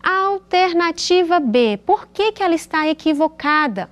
Alternativa 0.00 1.40
B, 1.40 1.80
por 1.84 2.06
que, 2.06 2.30
que 2.30 2.44
ela 2.44 2.54
está 2.54 2.86
equivocada? 2.86 3.90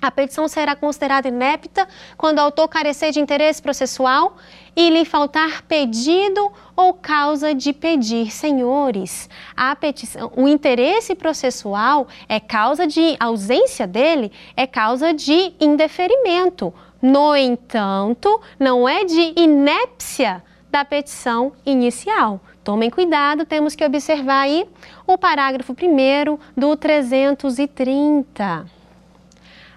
A 0.00 0.12
petição 0.12 0.46
será 0.46 0.76
considerada 0.76 1.26
inepta 1.26 1.88
quando 2.16 2.38
o 2.38 2.40
autor 2.40 2.68
carecer 2.68 3.10
de 3.10 3.18
interesse 3.18 3.60
processual 3.60 4.36
e 4.76 4.90
lhe 4.90 5.04
faltar 5.04 5.62
pedido 5.62 6.52
ou 6.76 6.94
causa 6.94 7.52
de 7.52 7.72
pedir. 7.72 8.30
Senhores, 8.30 9.28
a 9.56 9.74
petição, 9.74 10.30
o 10.36 10.46
interesse 10.46 11.16
processual 11.16 12.06
é 12.28 12.38
causa 12.38 12.86
de 12.86 13.16
ausência 13.18 13.88
dele, 13.88 14.30
é 14.56 14.68
causa 14.68 15.12
de 15.12 15.52
indeferimento. 15.60 16.72
No 17.02 17.34
entanto, 17.34 18.40
não 18.58 18.88
é 18.88 19.04
de 19.04 19.32
inépcia 19.36 20.44
da 20.70 20.84
petição 20.84 21.52
inicial. 21.66 22.40
Tomem 22.62 22.90
cuidado, 22.90 23.44
temos 23.44 23.74
que 23.74 23.84
observar 23.84 24.42
aí 24.42 24.64
o 25.06 25.18
parágrafo 25.18 25.72
1 25.72 26.38
do 26.56 26.76
330. 26.76 28.77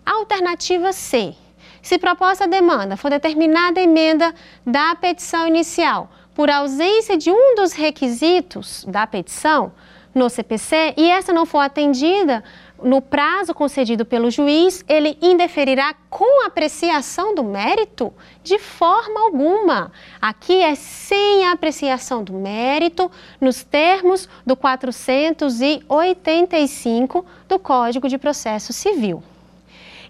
Alternativa 0.06 0.92
C. 0.92 1.36
Se 1.82 1.98
proposta 1.98 2.48
demanda 2.48 2.96
for 2.96 3.10
determinada 3.10 3.82
emenda 3.82 4.34
da 4.66 4.96
petição 4.96 5.48
inicial 5.48 6.10
por 6.34 6.50
ausência 6.50 7.18
de 7.18 7.32
um 7.32 7.56
dos 7.56 7.74
requisitos 7.74 8.86
da 8.88 9.06
petição 9.06 9.74
no 10.14 10.30
CPC 10.30 10.94
e 10.98 11.10
essa 11.10 11.32
não 11.32 11.46
for 11.46 11.60
atendida 11.60 12.44
no 12.84 13.02
prazo 13.02 13.54
concedido 13.54 14.04
pelo 14.04 14.30
juiz, 14.32 14.84
ele 14.88 15.16
indeferirá 15.22 15.94
com 16.10 16.46
apreciação 16.46 17.36
do 17.36 17.44
mérito? 17.44 18.12
De 18.44 18.58
forma 18.58 19.22
alguma. 19.22 19.92
Aqui 20.20 20.62
é 20.62 20.74
sem 20.76 21.48
apreciação 21.48 22.24
do 22.24 22.34
mérito, 22.34 23.12
nos 23.40 23.64
termos 23.64 24.28
do 24.46 24.56
485 24.56 27.26
do 27.48 27.60
Código 27.60 28.10
de 28.10 28.18
Processo 28.18 28.74
Civil. 28.74 29.22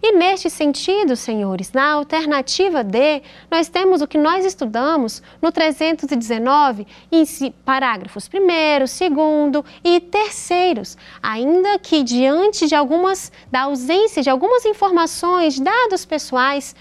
E 0.04 0.14
neste 0.14 0.50
sentido, 0.50 1.16
senhores, 1.16 1.72
na 1.74 1.92
alternativa 1.92 2.84
D, 2.84 3.22
nós 3.52 3.70
temos 3.70 4.02
o 4.02 4.08
que 4.08 4.18
nós 4.18 4.44
estudamos 4.44 5.22
no 5.40 5.52
319, 5.52 6.88
em 7.12 7.24
parágrafos 7.64 8.28
primeiro, 8.28 8.88
segundo 8.88 9.64
e 9.84 10.00
terceiros, 10.00 10.98
ainda 11.22 11.78
que 11.78 12.02
diante 12.02 12.68
de 12.68 12.74
algumas 12.74 13.32
da 13.52 13.62
ausência 13.62 14.24
de 14.24 14.30
algumas 14.30 14.66
informações, 14.66 15.60
dados 15.60 16.04
pessoais 16.04 16.76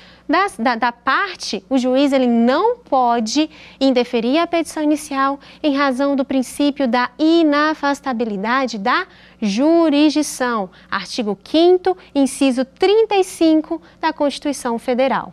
da, 0.59 0.77
da, 0.77 0.93
parte, 0.93 1.65
o 1.69 1.77
juiz 1.77 2.13
ele 2.13 2.29
não 2.29 2.77
pode 2.79 3.51
indeferir 3.81 4.39
a 4.39 4.47
petição 4.47 4.81
inicial 4.81 5.41
em 5.61 5.77
razão 5.77 6.15
do 6.15 6.25
princípio 6.25 6.87
da 6.87 7.11
inafastabilidade 7.19 8.79
da 8.79 9.09
jurisdição. 9.43 10.71
Artigo 10.89 11.37
5 11.43 11.99
inciso 12.15 12.65
35 12.65 13.83
da 14.01 14.13
Constituição 14.13 14.79
Federal. 14.79 15.33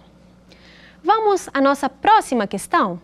Vamos 1.04 1.48
à 1.54 1.62
nossa 1.62 1.88
próxima 1.88 2.48
questão? 2.48 3.00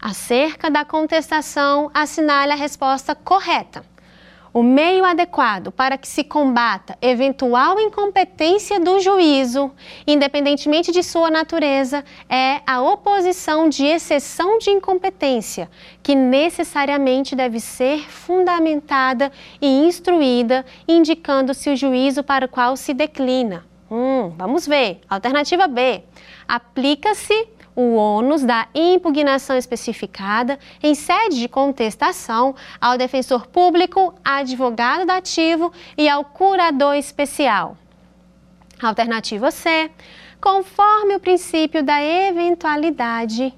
Acerca 0.00 0.70
da 0.70 0.84
contestação, 0.84 1.90
assinale 1.92 2.52
a 2.52 2.56
resposta 2.56 3.14
correta. 3.14 3.84
O 4.54 4.62
meio 4.62 5.04
adequado 5.04 5.72
para 5.72 5.98
que 5.98 6.06
se 6.06 6.22
combata 6.22 6.96
eventual 7.02 7.80
incompetência 7.80 8.78
do 8.78 9.00
juízo, 9.00 9.72
independentemente 10.06 10.92
de 10.92 11.02
sua 11.02 11.28
natureza, 11.28 12.04
é 12.28 12.60
a 12.64 12.80
oposição 12.80 13.68
de 13.68 13.84
exceção 13.84 14.58
de 14.58 14.70
incompetência, 14.70 15.68
que 16.04 16.14
necessariamente 16.14 17.34
deve 17.34 17.58
ser 17.58 18.08
fundamentada 18.08 19.32
e 19.60 19.66
instruída, 19.66 20.64
indicando-se 20.86 21.70
o 21.70 21.76
juízo 21.76 22.22
para 22.22 22.46
o 22.46 22.48
qual 22.48 22.76
se 22.76 22.94
declina. 22.94 23.66
Hum, 23.90 24.32
vamos 24.38 24.68
ver. 24.68 25.00
Alternativa 25.10 25.66
B. 25.66 26.04
Aplica-se 26.46 27.48
o 27.76 27.94
ônus 27.94 28.42
da 28.42 28.68
impugnação 28.74 29.56
especificada 29.56 30.58
em 30.82 30.94
sede 30.94 31.40
de 31.40 31.48
contestação 31.48 32.54
ao 32.80 32.96
defensor 32.96 33.46
público, 33.46 34.14
advogado 34.24 35.06
dativo 35.06 35.72
e 35.96 36.08
ao 36.08 36.24
curador 36.24 36.94
especial. 36.94 37.76
Alternativa 38.82 39.50
C. 39.50 39.90
Conforme 40.40 41.16
o 41.16 41.20
princípio 41.20 41.82
da 41.82 42.02
eventualidade, 42.02 43.54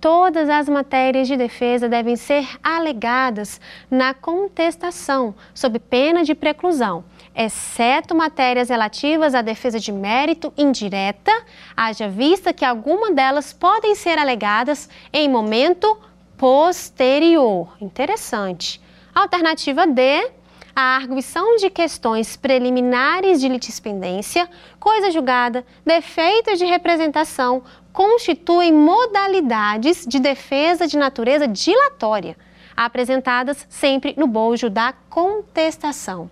todas 0.00 0.48
as 0.48 0.68
matérias 0.68 1.28
de 1.28 1.36
defesa 1.36 1.88
devem 1.88 2.16
ser 2.16 2.48
alegadas 2.62 3.60
na 3.90 4.14
contestação, 4.14 5.34
sob 5.52 5.78
pena 5.78 6.24
de 6.24 6.34
preclusão 6.34 7.04
exceto 7.34 8.14
matérias 8.14 8.68
relativas 8.68 9.34
à 9.34 9.42
defesa 9.42 9.78
de 9.78 9.92
mérito 9.92 10.52
indireta, 10.56 11.32
haja 11.76 12.08
vista 12.08 12.52
que 12.52 12.64
alguma 12.64 13.12
delas 13.12 13.52
podem 13.52 13.94
ser 13.94 14.18
alegadas 14.18 14.88
em 15.12 15.28
momento 15.28 15.98
posterior. 16.36 17.76
Interessante. 17.80 18.80
Alternativa 19.14 19.86
D, 19.86 20.30
a 20.74 20.96
arguição 20.96 21.56
de 21.56 21.68
questões 21.68 22.36
preliminares 22.36 23.40
de 23.40 23.48
litispendência, 23.48 24.48
coisa 24.78 25.10
julgada, 25.10 25.64
defeitos 25.84 26.58
de 26.58 26.64
representação, 26.64 27.62
constituem 27.92 28.72
modalidades 28.72 30.06
de 30.06 30.20
defesa 30.20 30.86
de 30.86 30.96
natureza 30.96 31.46
dilatória, 31.46 32.36
apresentadas 32.76 33.66
sempre 33.68 34.14
no 34.16 34.26
bojo 34.26 34.70
da 34.70 34.92
contestação. 35.10 36.30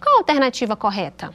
Qual 0.00 0.16
a 0.16 0.18
alternativa 0.18 0.76
correta? 0.76 1.32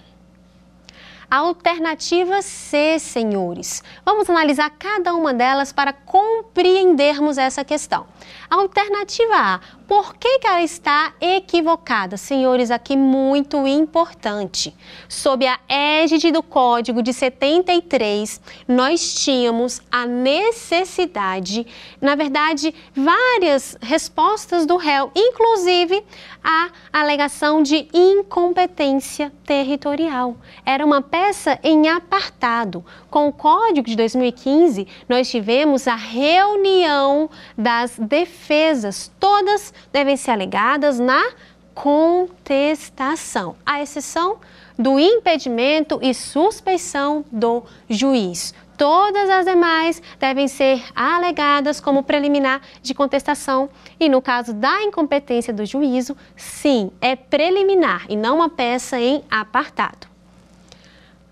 A 1.30 1.38
alternativa 1.38 2.42
C, 2.42 3.00
senhores. 3.00 3.82
Vamos 4.06 4.30
analisar 4.30 4.70
cada 4.72 5.14
uma 5.16 5.34
delas 5.34 5.72
para 5.72 5.94
compreendermos 5.94 7.38
essa 7.38 7.64
questão. 7.64 8.06
A 8.50 8.56
alternativa 8.56 9.36
A, 9.36 9.60
por 9.92 10.16
que, 10.16 10.40
que 10.40 10.48
ela 10.48 10.62
está 10.62 11.14
equivocada? 11.20 12.16
Senhores, 12.16 12.72
aqui 12.72 12.96
muito 12.96 13.68
importante. 13.68 14.74
Sob 15.10 15.46
a 15.46 15.60
égide 15.68 16.32
do 16.32 16.42
Código 16.42 17.04
de 17.04 17.12
73, 17.12 18.40
nós 18.68 19.14
tínhamos 19.16 19.82
a 19.92 20.06
necessidade, 20.06 21.68
na 22.00 22.16
verdade, 22.16 22.74
várias 22.96 23.78
respostas 23.82 24.66
do 24.66 24.78
réu, 24.78 25.12
inclusive 25.14 26.02
a 26.42 26.70
alegação 26.94 27.62
de 27.62 27.88
incompetência 27.94 29.32
territorial. 29.46 30.38
Era 30.66 30.86
uma 30.86 31.02
peça 31.02 31.60
em 31.62 31.90
apartado. 31.90 32.84
Com 33.10 33.28
o 33.28 33.34
Código 33.34 33.88
de 33.88 33.98
2015, 33.98 34.88
nós 35.10 35.30
tivemos 35.30 35.88
a 35.88 35.96
reunião 35.96 37.30
das 37.58 37.98
defesas, 38.22 39.12
todas 39.20 39.74
devem 39.92 40.16
ser 40.16 40.32
alegadas 40.32 41.00
na 41.00 41.32
contestação, 41.74 43.56
à 43.66 43.82
exceção 43.82 44.38
do 44.78 45.00
impedimento 45.00 46.00
e 46.02 46.14
suspeição 46.14 47.26
do 47.32 47.64
juiz. 47.90 48.54
Todas 48.78 49.30
as 49.30 49.46
demais 49.46 50.02
devem 50.20 50.48
ser 50.48 50.84
alegadas 50.96 51.80
como 51.80 52.04
preliminar 52.04 52.62
de 52.82 52.94
contestação 52.94 53.70
e 54.00 54.10
no 54.10 54.22
caso 54.22 54.54
da 54.54 54.84
incompetência 54.84 55.54
do 55.54 55.66
juízo, 55.66 56.16
sim, 56.36 56.92
é 57.00 57.16
preliminar 57.16 58.06
e 58.10 58.16
não 58.16 58.36
uma 58.36 58.50
peça 58.50 59.00
em 59.00 59.24
apartado. 59.30 60.11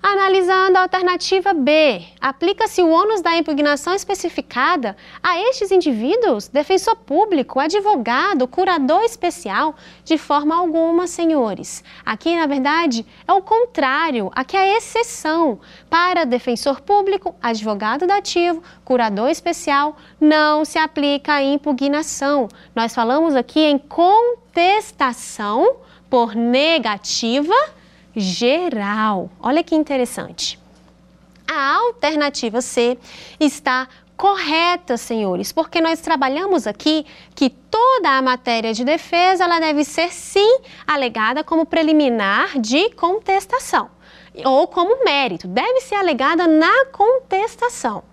Analisando 0.02 0.78
a 0.78 0.84
alternativa 0.84 1.54
B, 1.54 2.06
aplica-se 2.22 2.82
o 2.82 2.90
ônus 2.90 3.22
da 3.22 3.36
impugnação 3.36 3.94
especificada 3.94 4.96
a 5.22 5.38
estes 5.42 5.72
indivíduos, 5.72 6.48
defensor 6.48 6.96
público, 6.96 7.60
advogado, 7.60 8.48
curador 8.48 9.04
especial? 9.04 9.76
De 10.06 10.18
forma 10.18 10.56
alguma, 10.56 11.06
senhores. 11.06 11.84
Aqui, 12.06 12.34
na 12.34 12.48
verdade, 12.48 13.06
é 13.28 13.34
o 13.34 13.42
contrário, 13.42 14.32
aqui 14.34 14.56
é 14.56 14.62
a 14.62 14.78
exceção. 14.78 15.60
Para 15.90 16.24
defensor 16.24 16.80
público, 16.80 17.36
advogado 17.42 18.08
dativo, 18.08 18.64
curador 18.86 19.30
especial, 19.30 19.98
não 20.20 20.64
se 20.64 20.80
aplica 20.80 21.34
a 21.34 21.44
impugnação. 21.44 22.48
Nós 22.74 22.96
falamos 22.96 23.36
aqui 23.36 23.60
em 23.60 23.78
contestação 23.78 25.76
por 26.10 26.36
negativa 26.36 27.54
geral. 28.20 29.30
Olha 29.42 29.64
que 29.64 29.76
interessante. 29.76 30.60
A 31.48 31.76
alternativa 31.76 32.62
C 32.62 32.98
está 33.40 33.88
correta, 34.16 34.98
senhores, 34.98 35.52
porque 35.52 35.80
nós 35.80 36.02
trabalhamos 36.02 36.68
aqui 36.68 37.06
que 37.34 37.50
toda 37.50 38.18
a 38.18 38.22
matéria 38.22 38.74
de 38.74 38.84
defesa 38.84 39.46
ela 39.46 39.60
deve 39.60 39.84
ser 39.86 40.12
sim 40.12 40.60
alegada 40.86 41.44
como 41.44 41.66
preliminar 41.66 42.60
de 42.60 42.90
contestação 42.92 43.90
ou 44.46 44.68
como 44.68 45.04
mérito, 45.04 45.48
deve 45.48 45.82
ser 45.82 45.96
alegada 45.96 46.48
na 46.48 46.86
contestação. 46.92 48.04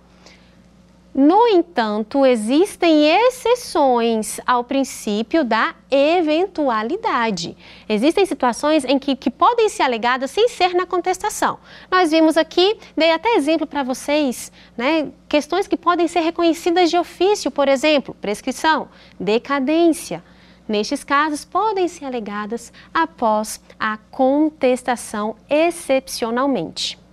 No 1.19 1.47
entanto, 1.47 2.27
existem 2.27 3.09
exceções 3.09 4.39
ao 4.47 4.63
princípio 4.63 5.45
da 5.45 5.75
eventualidade. 5.91 7.57
Existem 7.89 8.27
situações 8.27 8.85
em 8.85 8.99
que, 8.99 9.17
que 9.17 9.31
podem 9.31 9.67
ser 9.71 9.85
alegadas 9.85 10.31
sem 10.31 10.47
ser 10.51 10.75
na 10.75 10.85
contestação. 10.85 11.59
Nós 11.91 12.11
vimos 12.11 12.37
aqui, 12.37 12.77
dei 12.95 13.13
até 13.13 13.35
exemplo 13.35 13.67
para 13.67 13.83
vocês, 13.83 14.53
né, 14.77 15.11
questões 15.27 15.67
que 15.67 15.79
podem 15.79 16.07
ser 16.07 16.21
reconhecidas 16.21 16.91
de 16.91 16.99
ofício, 16.99 17.51
por 17.51 17.67
exemplo, 17.67 18.15
prescrição, 18.21 18.91
decadência. 19.19 20.23
Nestes 20.69 21.03
casos, 21.03 21.47
podem 21.47 21.89
ser 21.89 22.05
alegadas 22.05 22.71
após 22.93 23.59
a 23.81 23.97
contestação 23.97 25.35
excepcionalmente. 25.49 27.06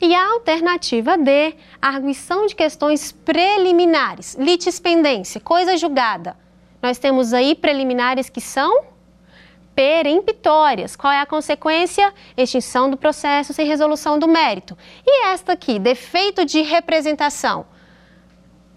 E 0.00 0.14
a 0.14 0.32
alternativa 0.32 1.18
D, 1.18 1.54
arguição 1.80 2.46
de 2.46 2.54
questões 2.54 3.12
preliminares, 3.12 4.34
litispendência, 4.34 5.40
coisa 5.40 5.76
julgada. 5.76 6.36
Nós 6.82 6.96
temos 6.96 7.34
aí 7.34 7.54
preliminares 7.54 8.30
que 8.30 8.40
são 8.40 8.84
peremptórias. 9.74 10.96
Qual 10.96 11.12
é 11.12 11.20
a 11.20 11.26
consequência? 11.26 12.14
Extinção 12.34 12.90
do 12.90 12.96
processo 12.96 13.52
sem 13.52 13.66
resolução 13.66 14.18
do 14.18 14.26
mérito. 14.26 14.76
E 15.06 15.26
esta 15.26 15.52
aqui, 15.52 15.78
defeito 15.78 16.46
de 16.46 16.62
representação. 16.62 17.66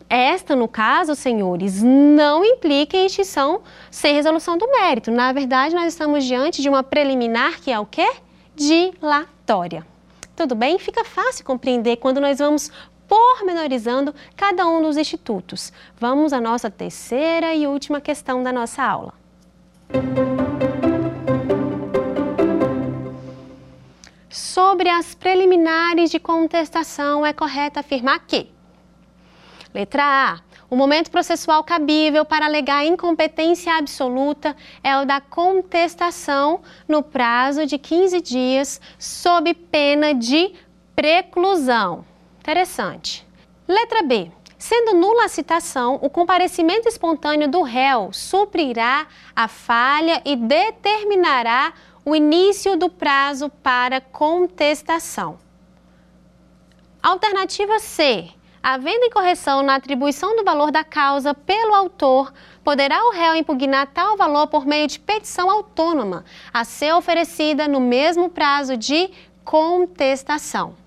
Esta, 0.10 0.58
no 0.58 0.68
caso, 0.68 1.16
senhores, 1.16 1.82
não 1.82 2.44
implica 2.44 2.98
em 2.98 3.06
extinção 3.06 3.62
sem 3.90 4.14
resolução 4.14 4.58
do 4.58 4.70
mérito. 4.70 5.10
Na 5.10 5.32
verdade, 5.32 5.74
nós 5.74 5.88
estamos 5.88 6.26
diante 6.26 6.62
de 6.62 6.68
uma 6.68 6.84
preliminar 6.84 7.62
que 7.62 7.72
é 7.72 7.80
o 7.80 7.86
quê? 7.86 8.12
Dilatória. 8.54 9.93
Tudo 10.36 10.56
bem? 10.56 10.80
Fica 10.80 11.04
fácil 11.04 11.46
compreender 11.46 11.98
quando 11.98 12.20
nós 12.20 12.40
vamos 12.40 12.72
pormenorizando 13.08 14.14
cada 14.36 14.66
um 14.66 14.82
dos 14.82 14.98
institutos. 14.98 15.72
Vamos 16.00 16.34
à 16.34 16.42
nossa 16.42 16.72
terceira 16.72 17.54
e 17.54 17.68
última 17.68 18.02
questão 18.02 18.42
da 18.42 18.52
nossa 18.52 18.84
aula. 18.84 19.14
Sobre 24.30 24.90
as 24.90 25.14
preliminares 25.14 26.10
de 26.10 26.20
contestação, 26.20 27.26
é 27.26 27.32
correto 27.32 27.80
afirmar 27.80 28.20
que 28.26 28.50
Letra 29.74 30.04
A. 30.04 30.53
O 30.74 30.76
momento 30.76 31.12
processual 31.12 31.64
cabível 31.64 32.26
para 32.26 32.48
alegar 32.48 32.84
incompetência 32.84 33.78
absoluta 33.78 34.58
é 34.84 34.98
o 34.98 35.06
da 35.06 35.22
contestação 35.22 36.62
no 36.88 37.04
prazo 37.04 37.68
de 37.68 37.78
15 37.78 38.20
dias, 38.20 38.82
sob 38.98 39.54
pena 39.54 40.16
de 40.16 40.52
preclusão. 40.96 42.04
Interessante. 42.40 43.24
Letra 43.68 44.02
B. 44.02 44.32
Sendo 44.58 44.96
nula 44.96 45.26
a 45.26 45.30
citação, 45.30 46.00
o 46.02 46.10
comparecimento 46.10 46.88
espontâneo 46.88 47.48
do 47.48 47.62
réu 47.62 48.12
suprirá 48.12 49.06
a 49.36 49.48
falha 49.48 50.24
e 50.26 50.36
determinará 50.36 51.72
o 52.04 52.16
início 52.16 52.76
do 52.76 52.90
prazo 52.90 53.48
para 53.62 54.02
contestação. 54.02 55.38
Alternativa 57.00 57.78
C. 57.78 58.32
Havendo 58.66 59.03
incorreção 59.03 59.61
na 59.61 59.76
atribuição 59.76 60.38
do 60.38 60.43
valor 60.45 60.72
da 60.72 60.86
causa 60.86 61.34
pelo 61.34 61.76
autor, 61.76 62.34
poderá 62.64 63.05
o 63.07 63.11
réu 63.11 63.36
impugnar 63.36 63.88
tal 63.88 64.16
valor 64.16 64.47
por 64.47 64.66
meio 64.66 64.88
de 64.88 64.97
petição 65.01 65.51
autônoma, 65.51 66.24
a 66.53 66.64
ser 66.64 66.93
oferecida 66.93 67.68
no 67.68 67.82
mesmo 67.82 68.30
prazo 68.30 68.78
de 68.78 69.11
contestação. 69.43 70.78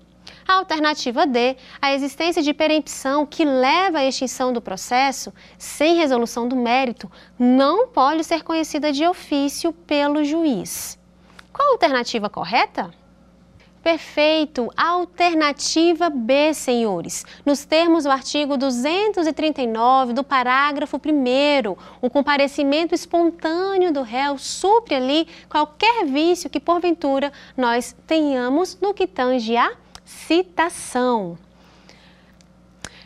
A 0.47 0.53
alternativa 0.53 1.27
D, 1.27 1.55
a 1.79 1.93
existência 1.93 2.41
de 2.41 2.51
perempção 2.51 3.27
que 3.27 3.45
leva 3.45 3.99
à 3.99 4.05
extinção 4.05 4.51
do 4.51 4.59
processo, 4.59 5.31
sem 5.59 5.97
resolução 5.97 6.47
do 6.47 6.55
mérito, 6.55 7.11
não 7.37 7.89
pode 7.89 8.23
ser 8.23 8.43
conhecida 8.43 8.91
de 8.91 9.05
ofício 9.05 9.71
pelo 9.71 10.23
juiz. 10.23 10.97
Qual 11.53 11.67
a 11.67 11.71
alternativa 11.73 12.27
correta? 12.27 12.91
Perfeito. 13.87 14.69
Alternativa 14.75 16.09
B, 16.09 16.53
senhores. 16.53 17.25
Nos 17.45 17.63
termos 17.63 18.03
do 18.03 18.11
artigo 18.11 18.57
239 18.57 20.11
do 20.11 20.25
parágrafo 20.25 20.97
1, 20.97 21.73
o 22.01 22.09
comparecimento 22.09 22.93
espontâneo 22.93 23.93
do 23.93 24.01
réu 24.01 24.37
supre 24.37 24.95
ali 24.95 25.25
qualquer 25.47 26.03
vício 26.05 26.49
que 26.49 26.59
porventura 26.59 27.31
nós 27.55 27.95
tenhamos 28.05 28.77
no 28.81 28.93
que 28.93 29.07
tange 29.07 29.55
a 29.55 29.71
citação. 30.03 31.37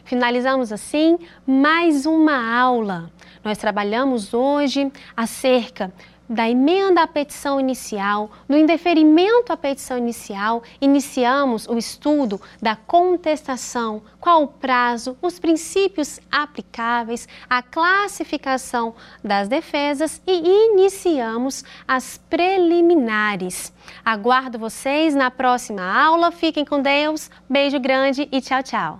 Finalizamos 0.03 0.71
assim 0.71 1.19
mais 1.45 2.07
uma 2.07 2.59
aula. 2.59 3.11
Nós 3.43 3.59
trabalhamos 3.59 4.33
hoje 4.33 4.91
acerca 5.15 5.93
da 6.31 6.49
emenda 6.49 7.03
à 7.03 7.07
petição 7.07 7.59
inicial, 7.59 8.31
do 8.47 8.55
indeferimento 8.55 9.51
à 9.51 9.57
petição 9.57 9.97
inicial, 9.97 10.63
iniciamos 10.79 11.67
o 11.67 11.77
estudo 11.77 12.39
da 12.61 12.73
contestação, 12.73 14.01
qual 14.17 14.43
o 14.43 14.47
prazo, 14.47 15.17
os 15.21 15.37
princípios 15.37 16.21
aplicáveis, 16.31 17.27
a 17.49 17.61
classificação 17.61 18.95
das 19.21 19.49
defesas 19.49 20.21
e 20.25 20.71
iniciamos 20.71 21.65
as 21.85 22.17
preliminares. 22.29 23.73
Aguardo 24.05 24.57
vocês 24.57 25.13
na 25.13 25.29
próxima 25.29 25.83
aula. 25.83 26.31
Fiquem 26.31 26.63
com 26.63 26.81
Deus. 26.81 27.29
Beijo 27.49 27.77
grande 27.77 28.29
e 28.31 28.39
tchau, 28.39 28.63
tchau. 28.63 28.99